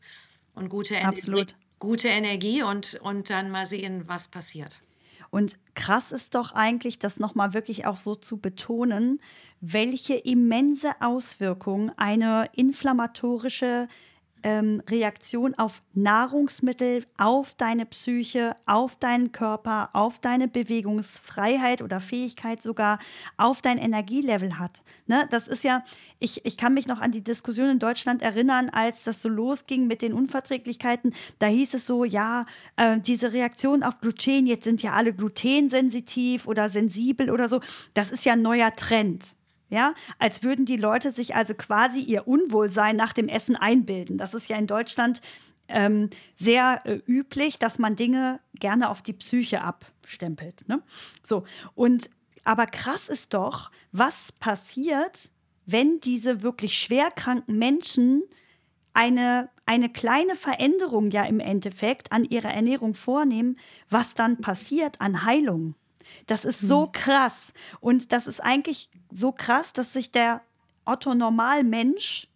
[0.56, 1.46] und gute Energie,
[1.80, 4.80] gute Energie und, und dann mal sehen, was passiert.
[5.34, 9.20] Und krass ist doch eigentlich, das nochmal wirklich auch so zu betonen,
[9.62, 13.88] welche immense Auswirkung eine inflammatorische
[14.44, 22.62] ähm, Reaktion auf Nahrungsmittel, auf deine Psyche, auf deinen Körper, auf deine Bewegungsfreiheit oder Fähigkeit
[22.62, 23.00] sogar,
[23.38, 24.84] auf dein Energielevel hat.
[25.08, 25.28] Ne?
[25.32, 25.84] Das ist ja,
[26.20, 29.88] ich, ich kann mich noch an die Diskussion in Deutschland erinnern, als das so losging
[29.88, 31.14] mit den Unverträglichkeiten.
[31.40, 36.48] Da hieß es so, ja, äh, diese Reaktion auf Gluten, jetzt sind ja alle glutensensitiv
[36.48, 37.62] oder sensibel oder so.
[37.94, 39.36] Das ist ja ein neuer Trend
[39.74, 44.20] ja, als würden die Leute sich also quasi ihr Unwohlsein nach dem Essen einbilden.
[44.20, 45.20] Das ist ja in Deutschland
[45.68, 50.68] ähm, sehr äh, üblich, dass man Dinge gerne auf die Psyche abstempelt.
[50.70, 50.84] Ne?
[51.24, 52.10] So, und
[52.44, 55.32] aber krass ist doch, was passiert,
[55.66, 58.22] wenn diese wirklich schwerkranken Menschen
[58.94, 63.58] eine, eine kleine Veränderung ja im Endeffekt an ihrer Ernährung vornehmen,
[63.90, 65.74] was dann passiert an Heilung.
[66.28, 66.92] Das ist so hm.
[66.92, 67.54] krass.
[67.80, 70.42] Und das ist eigentlich so krass, dass sich der
[70.86, 72.28] Otto Normalmensch,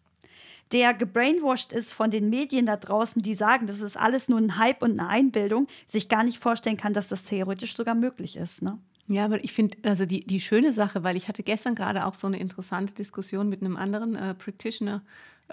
[0.71, 4.57] der gebrainwashed ist von den Medien da draußen, die sagen, das ist alles nur ein
[4.57, 8.61] Hype und eine Einbildung, sich gar nicht vorstellen kann, dass das theoretisch sogar möglich ist.
[8.61, 8.77] Ne?
[9.07, 12.13] Ja, aber ich finde, also die, die schöne Sache, weil ich hatte gestern gerade auch
[12.13, 15.01] so eine interessante Diskussion mit einem anderen äh, Practitioner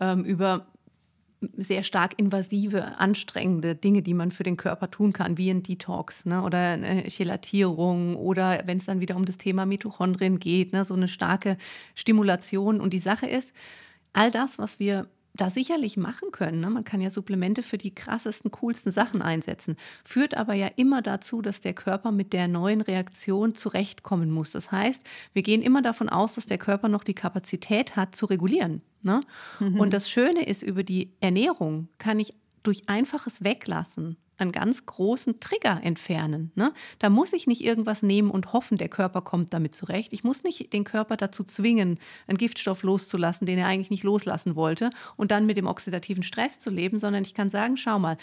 [0.00, 0.66] ähm, über
[1.56, 6.24] sehr stark invasive, anstrengende Dinge, die man für den Körper tun kann, wie ein Detox
[6.24, 10.84] ne, oder eine Chelatierung oder wenn es dann wieder um das Thema Mitochondrien geht, ne,
[10.84, 11.56] so eine starke
[11.94, 12.80] Stimulation.
[12.80, 13.52] Und die Sache ist,
[14.12, 16.60] all das, was wir da sicherlich machen können.
[16.60, 16.70] Ne?
[16.70, 19.76] Man kann ja Supplemente für die krassesten, coolsten Sachen einsetzen.
[20.04, 24.52] Führt aber ja immer dazu, dass der Körper mit der neuen Reaktion zurechtkommen muss.
[24.52, 28.26] Das heißt, wir gehen immer davon aus, dass der Körper noch die Kapazität hat zu
[28.26, 28.80] regulieren.
[29.02, 29.22] Ne?
[29.58, 29.80] Mhm.
[29.80, 35.40] Und das Schöne ist, über die Ernährung kann ich durch einfaches Weglassen einen ganz großen
[35.40, 36.50] Trigger entfernen.
[36.54, 36.72] Ne?
[36.98, 40.12] Da muss ich nicht irgendwas nehmen und hoffen, der Körper kommt damit zurecht.
[40.12, 44.56] Ich muss nicht den Körper dazu zwingen, einen Giftstoff loszulassen, den er eigentlich nicht loslassen
[44.56, 48.16] wollte und dann mit dem oxidativen Stress zu leben, sondern ich kann sagen, schau mal,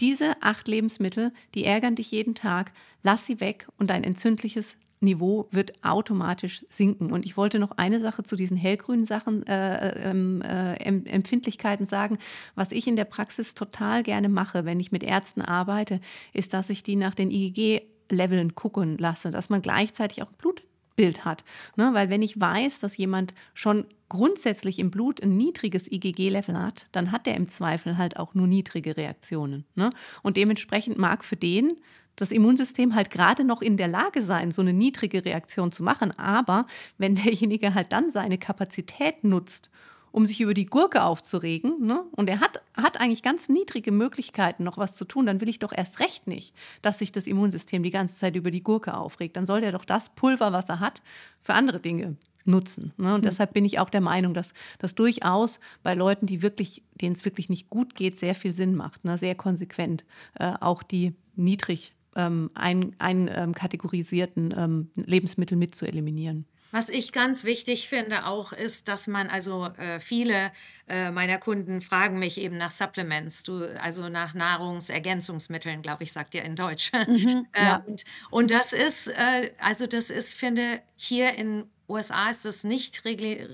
[0.00, 2.72] diese acht Lebensmittel, die ärgern dich jeden Tag,
[3.02, 7.12] lass sie weg und dein entzündliches Niveau wird automatisch sinken.
[7.12, 12.18] Und ich wollte noch eine Sache zu diesen hellgrünen Sachen, äh, ähm, äh, Empfindlichkeiten sagen.
[12.54, 16.00] Was ich in der Praxis total gerne mache, wenn ich mit Ärzten arbeite,
[16.32, 21.44] ist, dass ich die nach den IgG-Leveln gucken lasse, dass man gleichzeitig auch Blutbild hat.
[21.76, 21.90] Ne?
[21.92, 27.10] Weil wenn ich weiß, dass jemand schon grundsätzlich im Blut ein niedriges IgG-Level hat, dann
[27.10, 29.64] hat der im Zweifel halt auch nur niedrige Reaktionen.
[29.74, 29.90] Ne?
[30.22, 31.78] Und dementsprechend mag für den
[32.16, 36.16] das Immunsystem halt gerade noch in der Lage sein, so eine niedrige Reaktion zu machen.
[36.18, 36.66] Aber
[36.98, 39.70] wenn derjenige halt dann seine Kapazität nutzt,
[40.12, 44.62] um sich über die Gurke aufzuregen, ne, und er hat, hat eigentlich ganz niedrige Möglichkeiten,
[44.62, 47.82] noch was zu tun, dann will ich doch erst recht nicht, dass sich das Immunsystem
[47.82, 49.36] die ganze Zeit über die Gurke aufregt.
[49.36, 51.02] Dann soll der doch das Pulver, was er hat,
[51.42, 52.92] für andere Dinge nutzen.
[52.96, 53.14] Ne?
[53.14, 53.26] Und mhm.
[53.26, 57.24] deshalb bin ich auch der Meinung, dass das durchaus bei Leuten, die wirklich, denen es
[57.24, 59.18] wirklich nicht gut geht, sehr viel Sinn macht, ne?
[59.18, 66.46] sehr konsequent, äh, auch die niedrig ähm, ein, einkategorisierten ähm, Lebensmittel mit zu eliminieren.
[66.74, 70.50] Was ich ganz wichtig finde auch ist, dass man, also äh, viele
[70.88, 76.34] äh, meiner Kunden fragen mich eben nach Supplements, du, also nach Nahrungsergänzungsmitteln, glaube ich, sagt
[76.34, 76.90] ihr in Deutsch.
[77.06, 77.84] Mhm, äh, ja.
[77.86, 83.04] und, und das ist, äh, also das ist, finde hier in USA ist das nicht,
[83.04, 83.46] äh,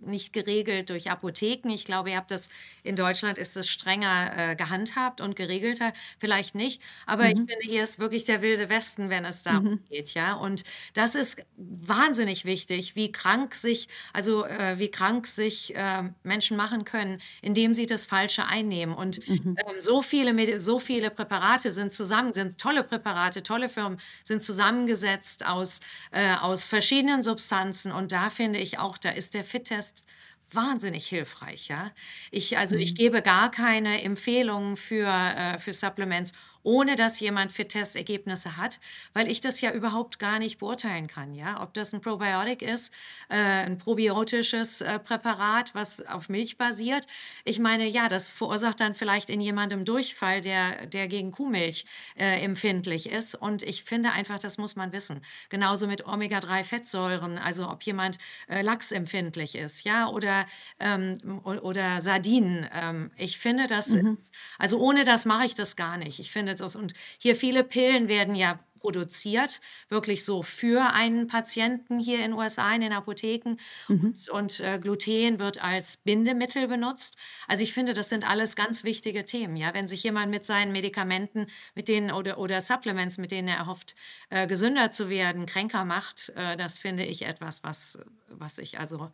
[0.00, 1.70] nicht geregelt durch Apotheken.
[1.70, 2.48] Ich glaube, ihr habt das
[2.82, 6.82] in Deutschland ist es strenger äh, gehandhabt und geregelter, vielleicht nicht.
[7.06, 7.30] Aber mhm.
[7.30, 9.84] ich finde, hier ist wirklich der wilde Westen, wenn es darum mhm.
[9.88, 10.34] geht, ja.
[10.34, 16.56] Und das ist wahnsinnig wichtig, wie krank sich, also äh, wie krank sich äh, Menschen
[16.56, 18.94] machen können, indem sie das Falsche einnehmen.
[18.94, 19.56] Und mhm.
[19.58, 25.46] ähm, so viele, so viele Präparate sind zusammen, sind tolle Präparate, tolle Firmen sind zusammengesetzt
[25.46, 27.92] aus, äh, aus verschiedenen Substanzen Substanzen.
[27.92, 30.04] Und da finde ich auch, da ist der Fit-Test
[30.50, 31.68] wahnsinnig hilfreich.
[31.68, 31.92] Ja?
[32.30, 32.96] Ich, also ich mhm.
[32.96, 36.32] gebe gar keine Empfehlungen für, äh, für Supplements
[36.66, 38.80] ohne dass jemand Fit-Test-Ergebnisse hat,
[39.14, 41.32] weil ich das ja überhaupt gar nicht beurteilen kann.
[41.36, 41.62] Ja?
[41.62, 42.92] Ob das ein Probiotik ist,
[43.28, 47.06] äh, ein probiotisches äh, Präparat, was auf Milch basiert.
[47.44, 51.86] Ich meine, ja, das verursacht dann vielleicht in jemandem Durchfall, der, der gegen Kuhmilch
[52.18, 53.36] äh, empfindlich ist.
[53.36, 55.20] Und ich finde einfach, das muss man wissen.
[55.50, 60.35] Genauso mit Omega-3-Fettsäuren, also ob jemand äh, lachsempfindlich ist, ja, oder,
[60.80, 62.68] ähm, oder Sardinen.
[62.72, 64.08] Ähm, ich finde, das mhm.
[64.08, 66.18] ist, also ohne das mache ich das gar nicht.
[66.18, 66.76] Ich finde, aus.
[66.76, 72.32] Und hier viele Pillen werden ja produziert, wirklich so für einen Patienten hier in den
[72.34, 73.56] USA in den Apotheken.
[73.88, 74.14] Mhm.
[74.14, 77.16] Und, und äh, Gluten wird als Bindemittel benutzt.
[77.48, 79.56] Also ich finde, das sind alles ganz wichtige Themen.
[79.56, 83.66] Ja, wenn sich jemand mit seinen Medikamenten, mit denen oder, oder Supplements, mit denen er
[83.66, 83.96] hofft,
[84.30, 89.10] äh, gesünder zu werden, kränker macht, äh, das finde ich etwas, was, was ich also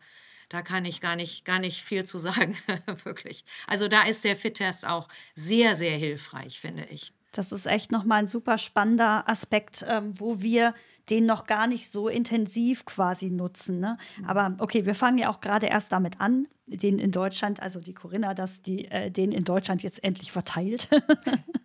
[0.53, 2.55] da kann ich gar nicht, gar nicht viel zu sagen,
[3.05, 3.43] wirklich.
[3.65, 7.11] Also da ist der Fit-Test auch sehr, sehr hilfreich, finde ich.
[7.31, 10.75] Das ist echt nochmal ein super spannender Aspekt, ähm, wo wir
[11.09, 13.79] den noch gar nicht so intensiv quasi nutzen.
[13.79, 13.97] Ne?
[14.19, 14.25] Mhm.
[14.25, 17.95] Aber okay, wir fangen ja auch gerade erst damit an, den in Deutschland, also die
[17.95, 20.87] Corinna, dass die äh, den in Deutschland jetzt endlich verteilt.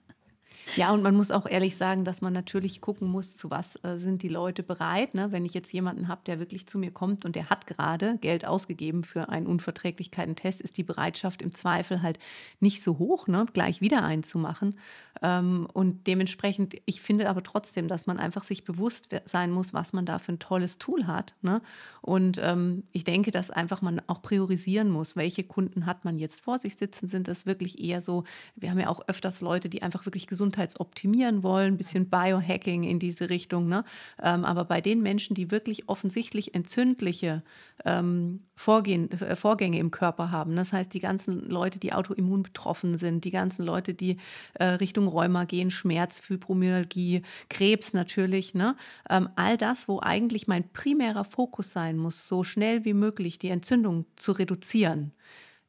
[0.76, 3.96] Ja, und man muss auch ehrlich sagen, dass man natürlich gucken muss, zu was äh,
[3.96, 5.14] sind die Leute bereit.
[5.14, 5.32] Ne?
[5.32, 8.44] Wenn ich jetzt jemanden habe, der wirklich zu mir kommt und der hat gerade Geld
[8.44, 12.18] ausgegeben für einen Unverträglichkeiten-Test, ist die Bereitschaft im Zweifel halt
[12.60, 13.46] nicht so hoch, ne?
[13.52, 14.78] gleich wieder einzumachen.
[15.22, 19.92] Ähm, und dementsprechend, ich finde aber trotzdem, dass man einfach sich bewusst sein muss, was
[19.92, 21.34] man da für ein tolles Tool hat.
[21.42, 21.60] Ne?
[22.02, 26.40] Und ähm, ich denke, dass einfach man auch priorisieren muss, welche Kunden hat man jetzt
[26.40, 27.08] vor sich sitzen.
[27.08, 30.26] Sind das wirklich eher so, wir haben ja auch öfters Leute, die einfach wirklich
[30.58, 33.68] gesundheitsoptimieren wollen, ein bisschen Biohacking in diese Richtung.
[33.68, 33.84] Ne?
[34.22, 37.42] Ähm, aber bei den Menschen, die wirklich offensichtlich entzündliche
[37.84, 42.98] ähm, Vorgehen, äh, Vorgänge im Körper haben, das heißt die ganzen Leute, die autoimmun betroffen
[42.98, 44.18] sind, die ganzen Leute, die
[44.54, 48.54] äh, Richtung Rheuma gehen, Schmerz, Fibromyalgie, Krebs natürlich.
[48.54, 48.76] Ne?
[49.08, 53.48] Ähm, all das, wo eigentlich mein primärer Fokus sein muss, so schnell wie möglich die
[53.48, 55.12] Entzündung zu reduzieren,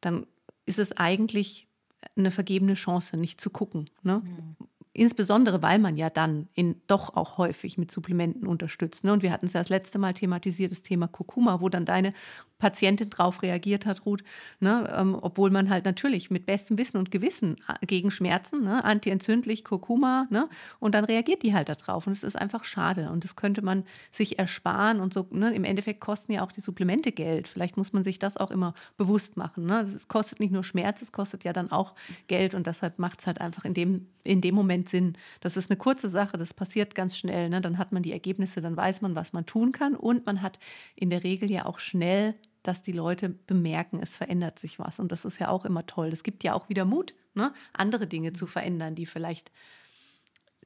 [0.02, 0.26] dann
[0.66, 1.68] ist es eigentlich
[2.16, 3.90] eine vergebene Chance, nicht zu gucken.
[4.04, 4.22] Ne?
[4.24, 4.56] Mhm.
[5.00, 9.06] Insbesondere, weil man ja dann in, doch auch häufig mit Supplementen unterstützt.
[9.06, 9.14] Ne?
[9.14, 12.14] Und wir hatten es ja das letzte Mal thematisiert, das Thema Kurkuma, wo dann deine
[12.60, 14.24] Patientin darauf reagiert hat, Ruth,
[14.60, 14.94] ne?
[14.96, 18.84] Ähm, obwohl man halt natürlich mit bestem Wissen und Gewissen äh, gegen Schmerzen, ne?
[18.84, 20.50] antientzündlich, Kurkuma, ne?
[20.80, 22.06] und dann reagiert die halt darauf.
[22.06, 23.10] Und es ist einfach schade.
[23.12, 25.00] Und das könnte man sich ersparen.
[25.00, 25.54] Und so, ne?
[25.54, 27.48] im Endeffekt kosten ja auch die Supplemente Geld.
[27.48, 29.66] Vielleicht muss man sich das auch immer bewusst machen.
[29.66, 29.82] Ne?
[29.82, 31.96] Es kostet nicht nur Schmerz, es kostet ja dann auch
[32.28, 32.56] Geld.
[32.56, 35.14] Und deshalb macht es halt einfach in dem, in dem Moment Sinn.
[35.40, 37.50] Das ist eine kurze Sache, das passiert ganz schnell.
[37.50, 37.62] Ne?
[37.62, 39.96] Dann hat man die Ergebnisse, dann weiß man, was man tun kann.
[39.96, 40.60] Und man hat
[40.96, 42.36] in der Regel ja auch schnell
[42.70, 45.00] dass die Leute bemerken, es verändert sich was.
[45.00, 46.12] Und das ist ja auch immer toll.
[46.12, 47.52] Das gibt ja auch wieder Mut, ne?
[47.74, 49.52] andere Dinge zu verändern, die vielleicht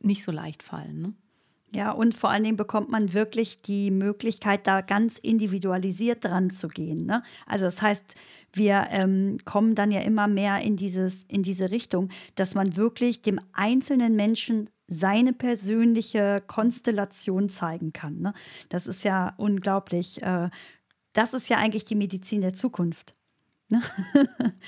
[0.01, 1.01] nicht so leicht fallen.
[1.01, 1.13] Ne?
[1.73, 6.67] Ja, und vor allen Dingen bekommt man wirklich die Möglichkeit, da ganz individualisiert dran zu
[6.67, 7.05] gehen.
[7.05, 7.23] Ne?
[7.47, 8.15] Also das heißt,
[8.51, 13.21] wir ähm, kommen dann ja immer mehr in, dieses, in diese Richtung, dass man wirklich
[13.21, 18.19] dem einzelnen Menschen seine persönliche Konstellation zeigen kann.
[18.19, 18.33] Ne?
[18.67, 20.21] Das ist ja unglaublich.
[20.21, 20.49] Äh,
[21.13, 23.15] das ist ja eigentlich die Medizin der Zukunft.
[23.69, 23.81] Ne?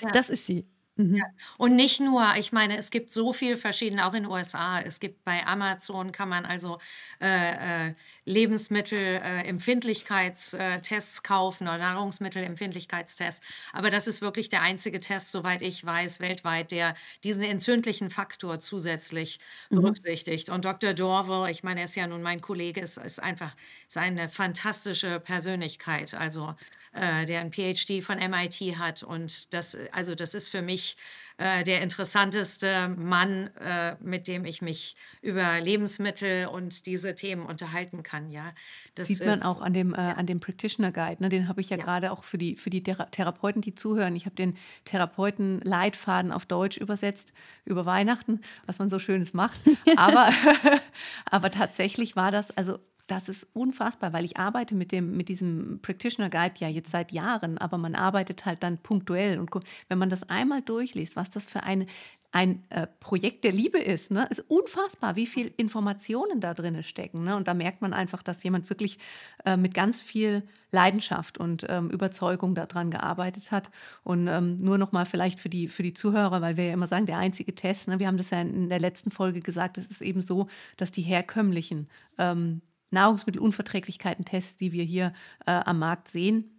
[0.01, 0.11] Ja.
[0.11, 0.67] Das ist sie.
[0.97, 1.17] Mhm.
[1.17, 1.25] Ja.
[1.57, 4.79] Und nicht nur, ich meine, es gibt so viel verschiedene, auch in den USA.
[4.79, 6.77] Es gibt bei Amazon kann man also
[7.21, 13.41] äh, äh, Lebensmittelempfindlichkeitstests äh, kaufen oder Nahrungsmittelempfindlichkeitstests.
[13.73, 16.93] Aber das ist wirklich der einzige Test, soweit ich weiß, weltweit, der
[17.25, 19.81] diesen entzündlichen Faktor zusätzlich mhm.
[19.81, 20.47] berücksichtigt.
[20.49, 20.93] Und Dr.
[20.93, 23.53] Dorwell, ich meine, er ist ja nun mein Kollege, ist, ist einfach
[23.87, 26.13] seine fantastische Persönlichkeit.
[26.13, 26.55] Also
[26.95, 29.03] äh, der ein PhD von MIT hat.
[29.03, 30.95] Und das, also das ist für mich
[31.37, 38.03] äh, der interessanteste Mann, äh, mit dem ich mich über Lebensmittel und diese Themen unterhalten
[38.03, 38.31] kann.
[38.31, 38.53] Ja,
[38.95, 41.21] das sieht man ist, auch an dem, äh, an dem Practitioner Guide.
[41.21, 41.29] Ne?
[41.29, 41.83] Den habe ich ja, ja.
[41.83, 44.15] gerade auch für die, für die Thera Therapeuten, die zuhören.
[44.15, 44.55] Ich habe den
[44.85, 47.33] Therapeuten-Leitfaden auf Deutsch übersetzt
[47.65, 49.59] über Weihnachten, was man so Schönes macht.
[49.97, 50.31] aber,
[51.25, 55.79] aber tatsächlich war das, also das ist unfassbar, weil ich arbeite mit, dem, mit diesem
[55.81, 59.37] Practitioner Guide ja jetzt seit Jahren, aber man arbeitet halt dann punktuell.
[59.39, 59.51] Und
[59.89, 61.85] wenn man das einmal durchliest, was das für eine,
[62.31, 67.23] ein äh, Projekt der Liebe ist, ne, ist unfassbar, wie viel Informationen da drin stecken.
[67.23, 67.35] Ne?
[67.35, 68.99] Und da merkt man einfach, dass jemand wirklich
[69.45, 73.69] äh, mit ganz viel Leidenschaft und ähm, Überzeugung daran gearbeitet hat.
[74.03, 76.87] Und ähm, nur noch mal vielleicht für die, für die Zuhörer, weil wir ja immer
[76.89, 79.85] sagen, der einzige Test, ne, wir haben das ja in der letzten Folge gesagt, es
[79.87, 81.87] ist eben so, dass die herkömmlichen
[82.17, 85.13] ähm, Nahrungsmittelunverträglichkeiten-Tests, die wir hier
[85.45, 86.55] äh, am Markt sehen,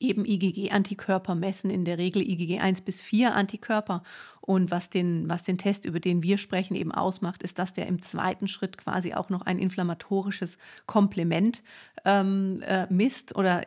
[0.00, 4.02] eben IgG-Antikörper messen, in der Regel IgG 1 bis 4 Antikörper.
[4.48, 7.86] Und was den, was den Test, über den wir sprechen, eben ausmacht, ist, dass der
[7.86, 10.56] im zweiten Schritt quasi auch noch ein inflammatorisches
[10.86, 11.62] Komplement
[12.06, 13.60] ähm, äh, misst oder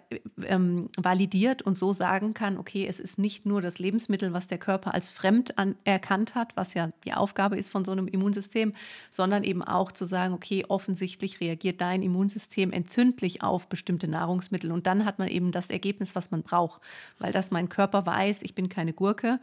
[0.43, 4.57] ähm, validiert und so sagen kann, okay, es ist nicht nur das Lebensmittel, was der
[4.57, 8.73] Körper als fremd an, erkannt hat, was ja die Aufgabe ist von so einem Immunsystem,
[9.11, 14.71] sondern eben auch zu sagen, okay, offensichtlich reagiert dein Immunsystem entzündlich auf bestimmte Nahrungsmittel.
[14.71, 16.81] Und dann hat man eben das Ergebnis, was man braucht,
[17.19, 19.39] weil das mein Körper weiß, ich bin keine Gurke,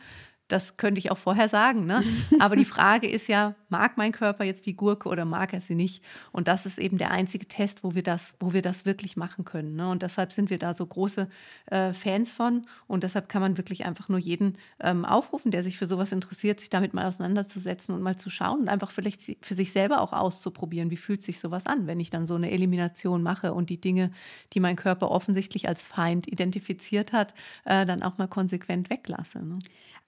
[0.48, 1.86] das könnte ich auch vorher sagen.
[1.86, 2.02] Ne?
[2.40, 5.74] Aber die Frage ist ja, mag mein Körper jetzt die Gurke oder mag er sie
[5.74, 6.02] nicht?
[6.32, 9.44] Und das ist eben der einzige Test, wo wir das, wo wir das wirklich machen
[9.44, 9.76] können.
[9.76, 9.88] Ne?
[9.88, 11.28] Und deshalb sind wir da so große
[11.66, 12.66] äh, Fans von.
[12.86, 16.60] Und deshalb kann man wirklich einfach nur jeden ähm, aufrufen, der sich für sowas interessiert,
[16.60, 20.14] sich damit mal auseinanderzusetzen und mal zu schauen und einfach vielleicht für sich selber auch
[20.14, 23.80] auszuprobieren, wie fühlt sich sowas an, wenn ich dann so eine Elimination mache und die
[23.80, 24.10] Dinge,
[24.54, 27.34] die mein Körper offensichtlich als Feind identifiziert hat,
[27.64, 29.44] äh, dann auch mal konsequent weglasse.
[29.44, 29.54] Ne?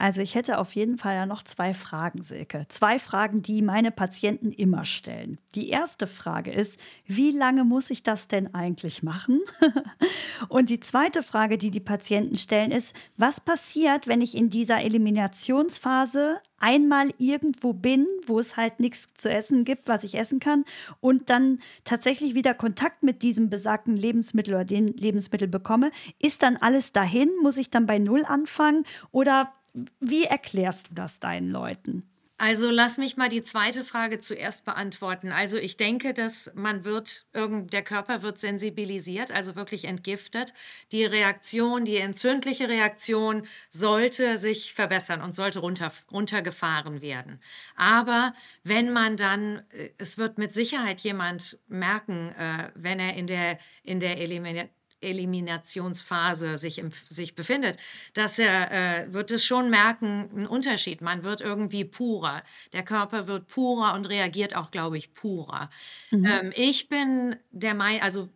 [0.01, 2.65] Also ich hätte auf jeden Fall ja noch zwei Fragen, Silke.
[2.71, 5.37] Zwei Fragen, die meine Patienten immer stellen.
[5.55, 9.41] Die erste Frage ist, wie lange muss ich das denn eigentlich machen?
[10.49, 14.81] Und die zweite Frage, die die Patienten stellen, ist, was passiert, wenn ich in dieser
[14.81, 20.65] Eliminationsphase einmal irgendwo bin, wo es halt nichts zu essen gibt, was ich essen kann,
[21.01, 25.91] und dann tatsächlich wieder Kontakt mit diesem besagten Lebensmittel oder den Lebensmittel bekomme,
[26.23, 27.31] ist dann alles dahin?
[27.43, 28.85] Muss ich dann bei Null anfangen?
[29.11, 29.53] Oder
[30.01, 32.05] wie erklärst du das deinen Leuten?
[32.43, 35.31] Also lass mich mal die zweite Frage zuerst beantworten.
[35.31, 40.55] Also ich denke, dass man wird, der Körper wird sensibilisiert, also wirklich entgiftet.
[40.91, 47.41] Die Reaktion, die entzündliche Reaktion sollte sich verbessern und sollte runter, runtergefahren werden.
[47.77, 48.33] Aber
[48.65, 53.59] wenn man dann, äh, es wird mit Sicherheit jemand merken, äh, wenn er in der,
[53.83, 57.79] in der Elimination Eliminationsphase sich, im, sich befindet,
[58.15, 58.71] dass er
[59.07, 61.01] äh, wird es schon merken, einen Unterschied.
[61.01, 62.43] Man wird irgendwie purer.
[62.73, 65.71] Der Körper wird purer und reagiert auch, glaube ich, purer.
[66.11, 66.25] Mhm.
[66.25, 68.29] Ähm, ich bin der Meinung, also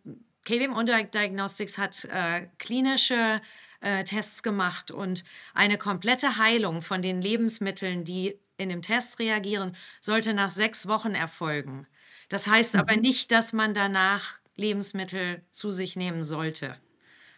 [0.45, 3.41] KBM Diagnostics hat äh, klinische
[3.81, 5.23] äh, Tests gemacht und
[5.53, 11.13] eine komplette Heilung von den Lebensmitteln, die in dem Test reagieren, sollte nach sechs Wochen
[11.13, 11.87] erfolgen.
[12.29, 12.79] Das heißt mhm.
[12.79, 16.77] aber nicht, dass man danach Lebensmittel zu sich nehmen sollte.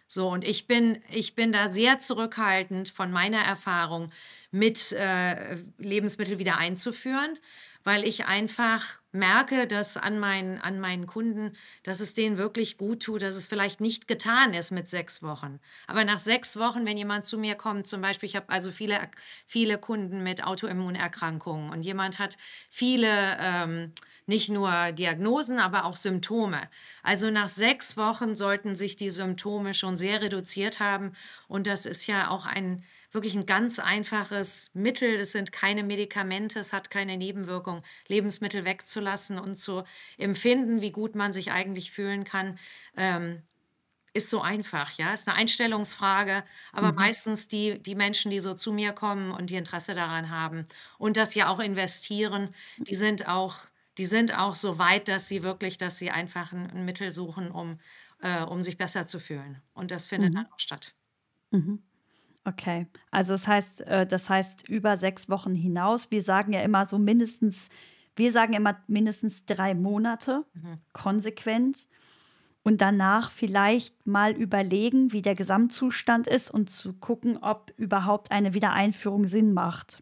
[0.09, 4.09] So, und ich bin, ich bin da sehr zurückhaltend von meiner Erfahrung
[4.51, 7.37] mit äh, Lebensmittel wieder einzuführen,
[7.87, 13.01] weil ich einfach merke, dass an meinen, an meinen Kunden, dass es denen wirklich gut
[13.01, 15.61] tut, dass es vielleicht nicht getan ist mit sechs Wochen.
[15.87, 18.99] Aber nach sechs Wochen, wenn jemand zu mir kommt, zum Beispiel, ich habe also viele,
[19.45, 22.37] viele Kunden mit Autoimmunerkrankungen und jemand hat
[22.69, 23.93] viele ähm,
[24.25, 26.59] nicht nur Diagnosen, aber auch Symptome.
[27.03, 31.13] Also nach sechs Wochen sollten sich die Symptome schon sehr reduziert haben.
[31.47, 35.15] Und das ist ja auch ein, wirklich ein ganz einfaches Mittel.
[35.15, 39.83] Es sind keine Medikamente, es hat keine Nebenwirkung, Lebensmittel wegzulassen und zu
[40.17, 42.57] empfinden, wie gut man sich eigentlich fühlen kann.
[42.95, 43.43] Ähm,
[44.17, 45.13] ist so einfach, ja.
[45.13, 46.43] Ist eine Einstellungsfrage,
[46.73, 46.95] aber mhm.
[46.95, 51.17] meistens die, die Menschen, die so zu mir kommen und die Interesse daran haben und
[51.17, 53.59] das ja auch investieren, die sind auch,
[53.97, 57.51] die sind auch so weit, dass sie wirklich, dass sie einfach ein, ein Mittel suchen,
[57.51, 57.79] um,
[58.21, 59.61] äh, um sich besser zu fühlen.
[59.73, 60.35] Und das findet mhm.
[60.35, 60.93] dann auch statt.
[61.51, 61.83] Mhm.
[62.47, 66.11] Okay, also das heißt, äh, das heißt über sechs Wochen hinaus.
[66.11, 67.67] Wir sagen ja immer so mindestens,
[68.15, 70.77] wir sagen immer mindestens drei Monate mhm.
[70.93, 71.89] konsequent
[72.63, 78.53] und danach vielleicht mal überlegen, wie der Gesamtzustand ist und zu gucken, ob überhaupt eine
[78.53, 80.01] Wiedereinführung Sinn macht.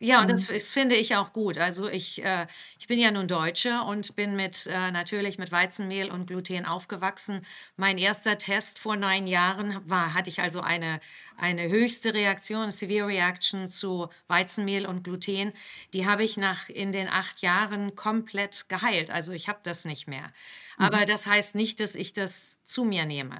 [0.00, 1.56] Ja, und das, das finde ich auch gut.
[1.56, 2.46] Also ich, äh,
[2.78, 7.46] ich bin ja nun Deutsche und bin mit äh, natürlich mit Weizenmehl und Gluten aufgewachsen.
[7.76, 11.00] Mein erster Test vor neun Jahren war, hatte ich also eine,
[11.36, 15.52] eine höchste Reaktion, Severe Reaction zu Weizenmehl und Gluten.
[15.94, 19.10] Die habe ich nach in den acht Jahren komplett geheilt.
[19.10, 20.32] Also ich habe das nicht mehr.
[20.76, 21.06] Aber mhm.
[21.06, 23.38] das heißt nicht, dass ich das zu mir nehme.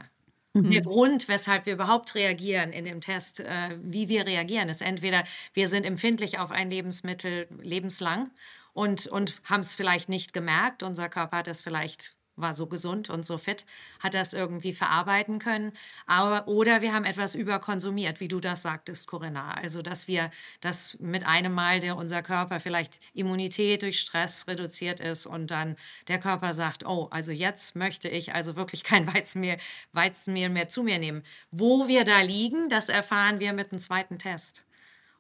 [0.55, 0.70] Mhm.
[0.70, 5.24] Der Grund, weshalb wir überhaupt reagieren in dem Test, äh, wie wir reagieren, ist entweder
[5.52, 8.30] wir sind empfindlich auf ein Lebensmittel lebenslang
[8.72, 13.11] und, und haben es vielleicht nicht gemerkt, unser Körper hat es vielleicht war so gesund
[13.11, 13.64] und so fit,
[14.01, 15.72] hat das irgendwie verarbeiten können.
[16.07, 19.53] Aber, oder wir haben etwas überkonsumiert, wie du das sagtest, Corinna.
[19.53, 20.30] Also, dass wir,
[20.61, 25.76] dass mit einem Mal der, unser Körper vielleicht Immunität durch Stress reduziert ist und dann
[26.09, 29.59] der Körper sagt, oh, also jetzt möchte ich also wirklich kein Weizenmehl,
[29.93, 31.22] Weizenmehl mehr zu mir nehmen.
[31.51, 34.64] Wo wir da liegen, das erfahren wir mit einem zweiten Test.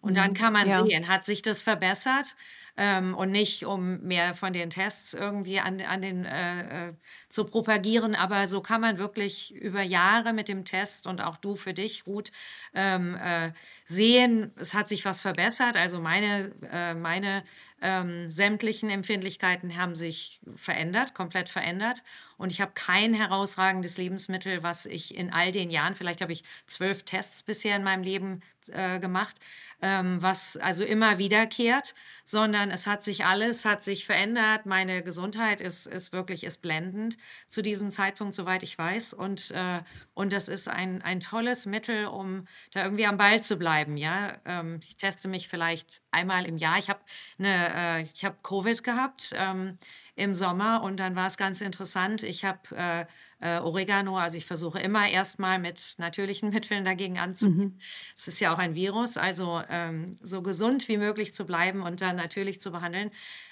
[0.04, 0.34] Und dann mhm.
[0.34, 0.84] kann man ja.
[0.84, 2.36] sehen, hat sich das verbessert?
[2.76, 6.92] Ähm, und nicht um mehr von den Tests irgendwie an, an den äh, äh,
[7.28, 8.14] zu propagieren.
[8.14, 12.06] Aber so kann man wirklich über Jahre mit dem Test und auch du für dich,
[12.06, 12.32] Ruth,
[12.74, 13.52] ähm, äh,
[13.84, 15.76] sehen, es hat sich was verbessert.
[15.76, 17.44] Also meine, äh, meine
[17.84, 22.02] ähm, sämtlichen Empfindlichkeiten haben sich verändert, komplett verändert.
[22.38, 26.44] Und ich habe kein herausragendes Lebensmittel, was ich in all den Jahren, vielleicht habe ich
[26.66, 29.36] zwölf Tests bisher in meinem Leben äh, gemacht,
[29.82, 31.94] ähm, was also immer wiederkehrt,
[32.24, 34.66] sondern es hat sich alles, hat sich verändert.
[34.66, 37.16] Meine Gesundheit ist, ist wirklich ist blendend
[37.48, 39.14] zu diesem Zeitpunkt, soweit ich weiß.
[39.14, 39.80] Und, äh,
[40.14, 43.96] und das ist ein, ein tolles Mittel, um da irgendwie am Ball zu bleiben.
[43.96, 44.38] Ja?
[44.44, 46.78] Ähm, ich teste mich vielleicht einmal im Jahr.
[46.78, 47.00] Ich habe
[47.38, 49.32] äh, hab Covid gehabt.
[49.36, 49.78] Ähm,
[50.16, 52.22] im Sommer und dann war es ganz interessant.
[52.22, 53.04] Ich habe äh,
[53.40, 57.74] äh, Oregano, also ich versuche immer erstmal mit natürlichen Mitteln dagegen anzugehen.
[57.74, 57.78] Mhm.
[58.16, 62.00] Es ist ja auch ein Virus, also ähm, so gesund wie möglich zu bleiben und
[62.00, 63.10] dann natürlich zu behandeln.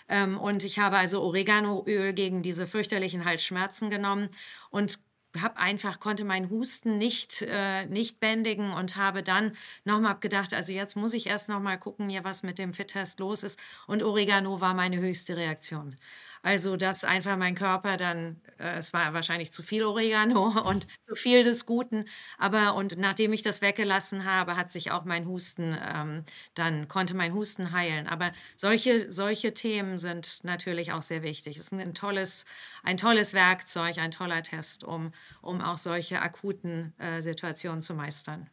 [0.08, 4.28] Ähm, und ich habe also Oreganoöl gegen diese fürchterlichen Halsschmerzen genommen
[4.70, 5.00] und
[5.40, 10.72] habe einfach konnte meinen Husten nicht äh, nicht bändigen und habe dann nochmal gedacht, also
[10.72, 14.60] jetzt muss ich erst nochmal gucken, hier was mit dem Fit-Test los ist und Oregano
[14.60, 15.96] war meine höchste Reaktion.
[16.44, 21.14] Also, dass einfach mein Körper dann, äh, es war wahrscheinlich zu viel Oregano und zu
[21.14, 22.04] viel des Guten,
[22.36, 26.24] aber und nachdem ich das weggelassen habe, hat sich auch mein Husten, ähm,
[26.54, 28.08] dann konnte mein Husten heilen.
[28.08, 31.56] Aber solche, solche Themen sind natürlich auch sehr wichtig.
[31.58, 32.44] Es ist ein tolles,
[32.82, 35.12] ein tolles Werkzeug, ein toller Test, um,
[35.42, 38.50] um auch solche akuten äh, Situationen zu meistern.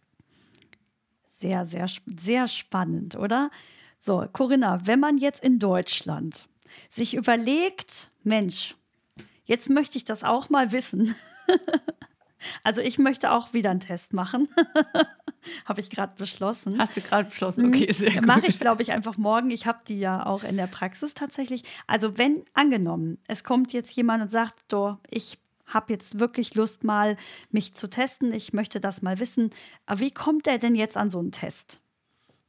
[1.42, 1.90] Sehr, sehr,
[2.22, 3.50] sehr spannend, oder?
[4.02, 6.49] So, Corinna, wenn man jetzt in Deutschland
[6.90, 8.76] sich überlegt, Mensch,
[9.46, 11.16] jetzt möchte ich das auch mal wissen.
[12.64, 14.48] also ich möchte auch wieder einen Test machen.
[15.66, 16.78] habe ich gerade beschlossen.
[16.80, 17.68] Hast du gerade beschlossen?
[17.68, 18.26] Okay, sehr gut.
[18.26, 19.52] Mache ich, glaube ich, einfach morgen.
[19.52, 21.64] Ich habe die ja auch in der Praxis tatsächlich.
[21.88, 26.84] Also wenn angenommen, es kommt jetzt jemand und sagt, do, ich habe jetzt wirklich Lust
[26.84, 27.16] mal
[27.52, 29.52] mich zu testen, ich möchte das mal wissen.
[29.96, 31.80] Wie kommt der denn jetzt an so einen Test?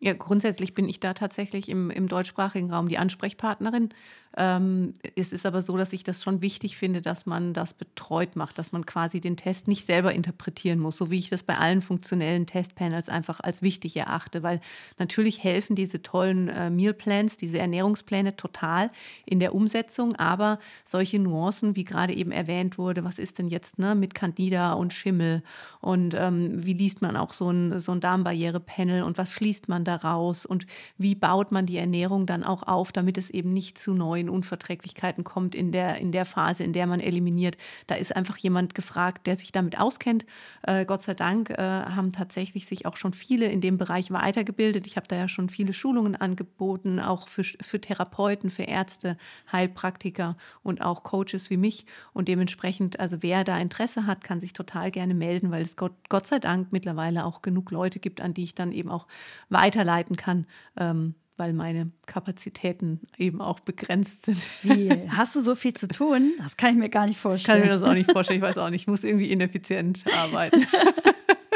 [0.02, 3.90] Ja, grundsätzlich bin ich da tatsächlich im, im deutschsprachigen Raum die Ansprechpartnerin.
[4.36, 8.36] Ähm, es ist aber so, dass ich das schon wichtig finde, dass man das betreut
[8.36, 11.58] macht, dass man quasi den Test nicht selber interpretieren muss, so wie ich das bei
[11.58, 14.60] allen funktionellen Testpanels einfach als wichtig erachte, weil
[14.98, 18.90] natürlich helfen diese tollen äh, Mealplans, diese Ernährungspläne total
[19.26, 23.80] in der Umsetzung, aber solche Nuancen, wie gerade eben erwähnt wurde, was ist denn jetzt
[23.80, 25.42] ne, mit Candida und Schimmel
[25.80, 29.84] und ähm, wie liest man auch so ein, so ein Darmbarriere-Panel und was schließt man
[29.84, 30.66] daraus und
[30.98, 34.28] wie baut man die Ernährung dann auch auf, damit es eben nicht zu neu neuen
[34.28, 37.56] Unverträglichkeiten kommt in der, in der Phase, in der man eliminiert.
[37.86, 40.26] Da ist einfach jemand gefragt, der sich damit auskennt.
[40.62, 44.86] Äh, Gott sei Dank äh, haben tatsächlich sich auch schon viele in dem Bereich weitergebildet.
[44.86, 49.16] Ich habe da ja schon viele Schulungen angeboten, auch für, für Therapeuten, für Ärzte,
[49.50, 51.86] Heilpraktiker und auch Coaches wie mich.
[52.12, 55.94] Und dementsprechend, also wer da Interesse hat, kann sich total gerne melden, weil es Gott,
[56.08, 59.06] Gott sei Dank mittlerweile auch genug Leute gibt, an die ich dann eben auch
[59.48, 60.46] weiterleiten kann.
[60.76, 64.42] Ähm, weil meine Kapazitäten eben auch begrenzt sind.
[64.60, 64.90] Wie?
[65.08, 66.32] Hast du so viel zu tun?
[66.36, 67.62] Das kann ich mir gar nicht vorstellen.
[67.62, 68.40] Kann mir das auch nicht vorstellen.
[68.40, 68.82] Ich weiß auch nicht.
[68.82, 70.66] Ich muss irgendwie ineffizient arbeiten.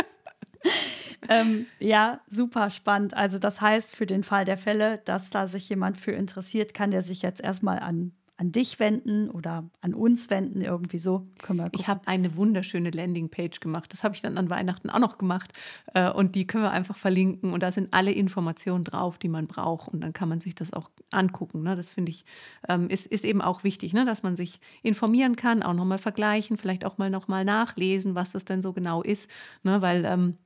[1.28, 3.12] ähm, ja, super spannend.
[3.12, 6.90] Also das heißt, für den Fall der Fälle, dass da sich jemand für interessiert, kann
[6.90, 11.26] der sich jetzt erstmal an an dich wenden oder an uns wenden, irgendwie so.
[11.40, 13.92] Können wir ich habe eine wunderschöne Landingpage gemacht.
[13.92, 15.52] Das habe ich dann an Weihnachten auch noch gemacht.
[15.94, 17.52] Äh, und die können wir einfach verlinken.
[17.52, 19.88] Und da sind alle Informationen drauf, die man braucht.
[19.88, 21.62] Und dann kann man sich das auch angucken.
[21.62, 21.76] Ne?
[21.76, 22.24] Das finde ich,
[22.68, 24.04] ähm, ist, ist eben auch wichtig, ne?
[24.04, 28.44] dass man sich informieren kann, auch nochmal vergleichen, vielleicht auch mal nochmal nachlesen, was das
[28.44, 29.30] denn so genau ist.
[29.62, 29.80] Ne?
[29.80, 30.38] Weil ähm,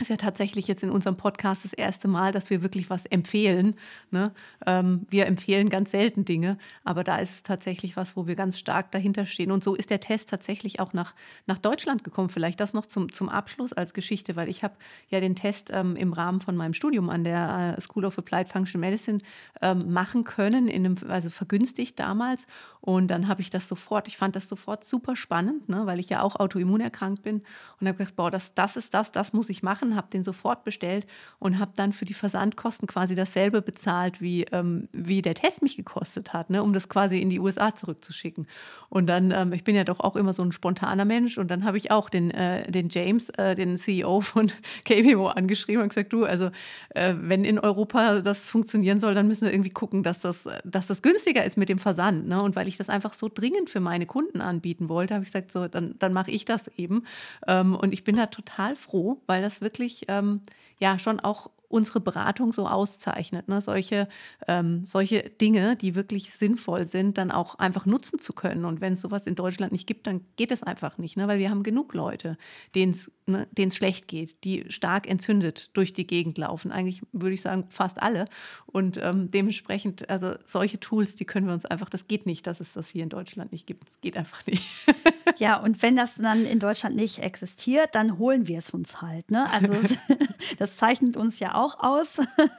[0.00, 3.76] ist ja tatsächlich jetzt in unserem Podcast das erste Mal, dass wir wirklich was empfehlen.
[4.10, 4.32] Ne?
[4.66, 8.58] Ähm, wir empfehlen ganz selten Dinge, aber da ist es tatsächlich was, wo wir ganz
[8.58, 9.52] stark dahinter stehen.
[9.52, 11.14] Und so ist der Test tatsächlich auch nach,
[11.46, 12.28] nach Deutschland gekommen.
[12.28, 14.74] Vielleicht das noch zum, zum Abschluss als Geschichte, weil ich habe
[15.10, 18.48] ja den Test ähm, im Rahmen von meinem Studium an der äh, School of Applied
[18.48, 19.18] Functional Medicine
[19.62, 22.46] ähm, machen können, in einem, also vergünstigt damals.
[22.86, 25.86] Und dann habe ich das sofort, ich fand das sofort super spannend, ne?
[25.86, 27.40] weil ich ja auch autoimmunerkrankt bin
[27.80, 30.64] und habe gedacht, boah, das, das ist das, das muss ich machen, habe den sofort
[30.64, 31.06] bestellt
[31.38, 35.78] und habe dann für die Versandkosten quasi dasselbe bezahlt, wie, ähm, wie der Test mich
[35.78, 36.62] gekostet hat, ne?
[36.62, 38.46] um das quasi in die USA zurückzuschicken.
[38.90, 41.64] Und dann, ähm, ich bin ja doch auch immer so ein spontaner Mensch und dann
[41.64, 44.52] habe ich auch den, äh, den James, äh, den CEO von
[44.84, 46.50] KBO angeschrieben und gesagt, du, also
[46.90, 50.86] äh, wenn in Europa das funktionieren soll, dann müssen wir irgendwie gucken, dass das, dass
[50.86, 52.28] das günstiger ist mit dem Versand.
[52.28, 52.42] Ne?
[52.42, 55.32] Und weil ich ich das einfach so dringend für meine Kunden anbieten wollte, habe ich
[55.32, 57.04] gesagt, so, dann, dann mache ich das eben.
[57.46, 60.42] Ähm, und ich bin da total froh, weil das wirklich ähm,
[60.78, 63.48] ja schon auch unsere Beratung so auszeichnet.
[63.48, 63.60] Ne?
[63.60, 64.08] Solche,
[64.46, 68.64] ähm, solche Dinge, die wirklich sinnvoll sind, dann auch einfach nutzen zu können.
[68.64, 71.26] Und wenn es sowas in Deutschland nicht gibt, dann geht es einfach nicht, ne?
[71.26, 72.38] weil wir haben genug Leute,
[72.76, 76.70] denen es ne, schlecht geht, die stark entzündet durch die Gegend laufen.
[76.70, 78.26] Eigentlich würde ich sagen, fast alle.
[78.66, 82.60] Und ähm, dementsprechend, also solche Tools, die können wir uns einfach, das geht nicht, dass
[82.60, 83.82] es das hier in Deutschland nicht gibt.
[83.82, 84.62] Das geht einfach nicht.
[85.38, 89.30] Ja, und wenn das dann in Deutschland nicht existiert, dann holen wir es uns halt.
[89.30, 89.50] Ne?
[89.50, 89.74] Also
[90.58, 92.18] das zeichnet uns ja auch aus.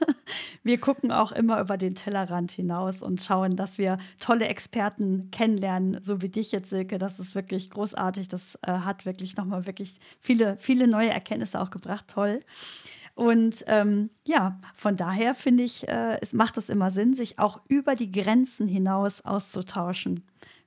[0.64, 6.00] Wir gucken auch immer über den Tellerrand hinaus und schauen, dass wir tolle Experten kennenlernen,
[6.04, 6.98] so wie dich jetzt, Silke.
[6.98, 8.28] Das ist wirklich großartig.
[8.28, 12.08] Das äh, hat wirklich nochmal wirklich viele, viele neue Erkenntnisse auch gebracht.
[12.08, 12.42] Toll.
[13.14, 17.62] Und ähm, ja, von daher finde ich, äh, es macht es immer Sinn, sich auch
[17.68, 20.24] über die Grenzen hinaus auszutauschen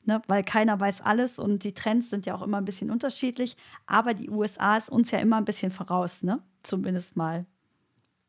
[0.08, 0.22] ne?
[0.26, 3.56] weil keiner weiß alles und die Trends sind ja auch immer ein bisschen unterschiedlich.
[3.86, 6.42] Aber die USA ist uns ja immer ein bisschen voraus, ne?
[6.64, 7.46] zumindest mal.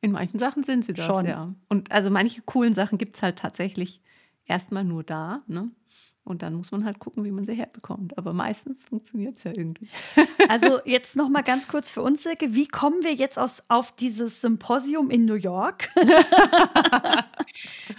[0.02, 1.26] In manchen Sachen sind sie das, Schon.
[1.26, 1.54] ja.
[1.68, 4.02] Und also manche coolen Sachen gibt es halt tatsächlich
[4.46, 5.42] erstmal nur da.
[5.48, 5.72] Ne?
[6.24, 8.18] Und dann muss man halt gucken, wie man sie herbekommt.
[8.18, 9.90] Aber meistens funktioniert es ja irgendwie.
[10.48, 12.56] Also jetzt noch mal ganz kurz für uns, Silke.
[12.56, 15.90] Wie kommen wir jetzt aus, auf dieses Symposium in New York?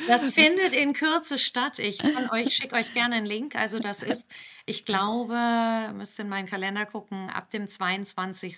[0.06, 1.78] Das findet in Kürze statt.
[1.78, 3.56] Ich kann euch, schicke euch gerne einen Link.
[3.56, 4.30] Also das ist,
[4.64, 8.56] ich glaube, müsst in meinen Kalender gucken, ab dem 22.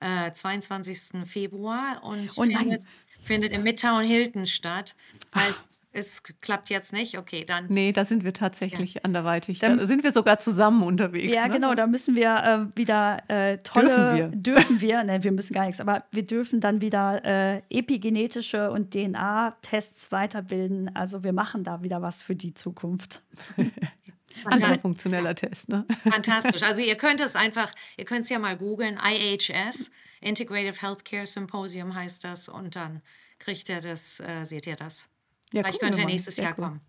[0.00, 1.26] Äh, 22.
[1.26, 2.82] Februar und oh findet,
[3.20, 4.94] findet im Midtown Hilton statt.
[5.32, 7.66] Das heißt, es klappt jetzt nicht, okay, dann.
[7.68, 9.00] Nee, da sind wir tatsächlich ja.
[9.04, 9.60] anderweitig.
[9.60, 11.32] Dann, da sind wir sogar zusammen unterwegs.
[11.32, 11.54] Ja, ne?
[11.54, 13.88] genau, da müssen wir äh, wieder äh, tolle.
[13.88, 14.28] Dürfen wir?
[14.42, 18.92] Dürfen wir, nein, wir müssen gar nichts, aber wir dürfen dann wieder äh, epigenetische und
[18.92, 20.94] DNA-Tests weiterbilden.
[20.94, 23.22] Also wir machen da wieder was für die Zukunft.
[24.44, 25.84] Also ein funktioneller Test, ne?
[26.04, 26.62] Fantastisch.
[26.62, 31.94] Also ihr könnt es einfach, ihr könnt es ja mal googeln, IHS, Integrative Healthcare Symposium
[31.94, 33.02] heißt das und dann
[33.38, 35.08] kriegt ihr das, äh, seht ihr das.
[35.52, 36.64] Ja, Vielleicht könnte er nächstes Jahr cool.
[36.64, 36.80] kommen.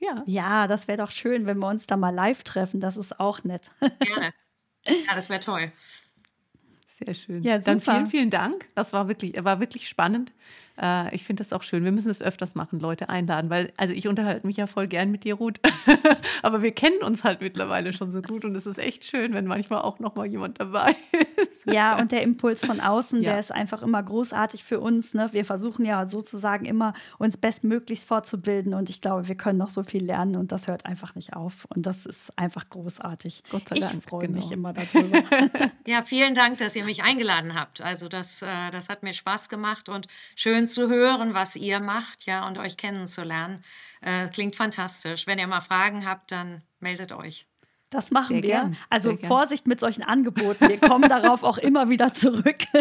[0.00, 2.80] Ja, ja das wäre doch schön, wenn wir uns da mal live treffen.
[2.80, 3.70] Das ist auch nett.
[4.00, 4.32] Gerne.
[4.86, 5.72] Ja, das wäre toll.
[7.02, 7.42] Sehr schön.
[7.42, 7.64] Ja, super.
[7.64, 8.68] Dann vielen, vielen Dank.
[8.74, 10.32] Das war wirklich, war wirklich spannend.
[10.80, 11.84] Äh, ich finde das auch schön.
[11.84, 15.10] Wir müssen es öfters machen, Leute einladen, weil, also ich unterhalte mich ja voll gern
[15.10, 15.60] mit dir, Ruth.
[16.42, 19.46] Aber wir kennen uns halt mittlerweile schon so gut und es ist echt schön, wenn
[19.46, 20.96] manchmal auch noch mal jemand dabei
[21.36, 21.50] ist.
[21.66, 23.30] Ja, und der Impuls von außen, ja.
[23.30, 25.14] der ist einfach immer großartig für uns.
[25.14, 25.28] Ne?
[25.32, 29.82] Wir versuchen ja sozusagen immer, uns bestmöglichst fortzubilden und ich glaube, wir können noch so
[29.82, 31.66] viel lernen und das hört einfach nicht auf.
[31.74, 33.44] Und das ist einfach großartig.
[33.50, 33.94] Gott sei Dank.
[33.94, 34.40] Ich freue genau.
[34.40, 35.22] mich immer darüber.
[35.86, 37.80] ja, vielen Dank, dass ihr mich eingeladen habt.
[37.80, 40.06] Also das, äh, das hat mir Spaß gemacht und
[40.36, 43.64] schön schön zu hören, was ihr macht, ja, und euch kennenzulernen.
[44.00, 45.26] Äh, klingt fantastisch.
[45.26, 47.46] Wenn ihr mal Fragen habt, dann meldet euch.
[47.90, 48.50] Das machen Sehr wir.
[48.50, 48.76] Gern.
[48.90, 49.70] Also Sehr Vorsicht gern.
[49.70, 50.68] mit solchen Angeboten.
[50.68, 52.58] Wir kommen darauf auch immer wieder zurück.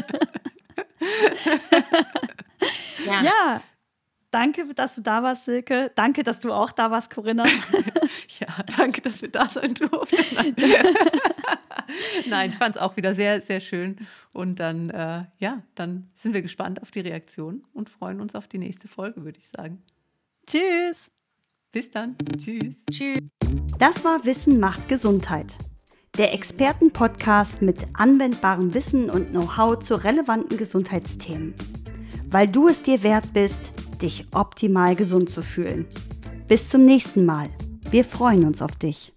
[3.05, 3.21] ja.
[3.21, 3.61] ja.
[4.33, 5.91] Danke, dass du da warst, Silke.
[5.93, 7.45] Danke, dass du auch da warst, Corinna.
[8.39, 10.17] ja, danke, dass wir da sein durften.
[10.35, 10.55] Nein,
[12.25, 13.95] Nein ich fand es auch wieder sehr, sehr schön.
[14.31, 18.47] Und dann, äh, ja, dann sind wir gespannt auf die Reaktion und freuen uns auf
[18.47, 19.83] die nächste Folge, würde ich sagen.
[20.47, 21.11] Tschüss.
[21.71, 22.15] Bis dann.
[22.35, 22.83] Tschüss.
[22.89, 23.19] Tschüss.
[23.77, 25.55] Das war Wissen macht Gesundheit.
[26.17, 31.53] Der Expertenpodcast mit anwendbarem Wissen und Know-how zu relevanten Gesundheitsthemen.
[32.31, 33.73] Weil du es dir wert bist,
[34.03, 35.87] dich optimal gesund zu fühlen.
[36.47, 37.49] Bis zum nächsten Mal.
[37.89, 39.13] Wir freuen uns auf dich.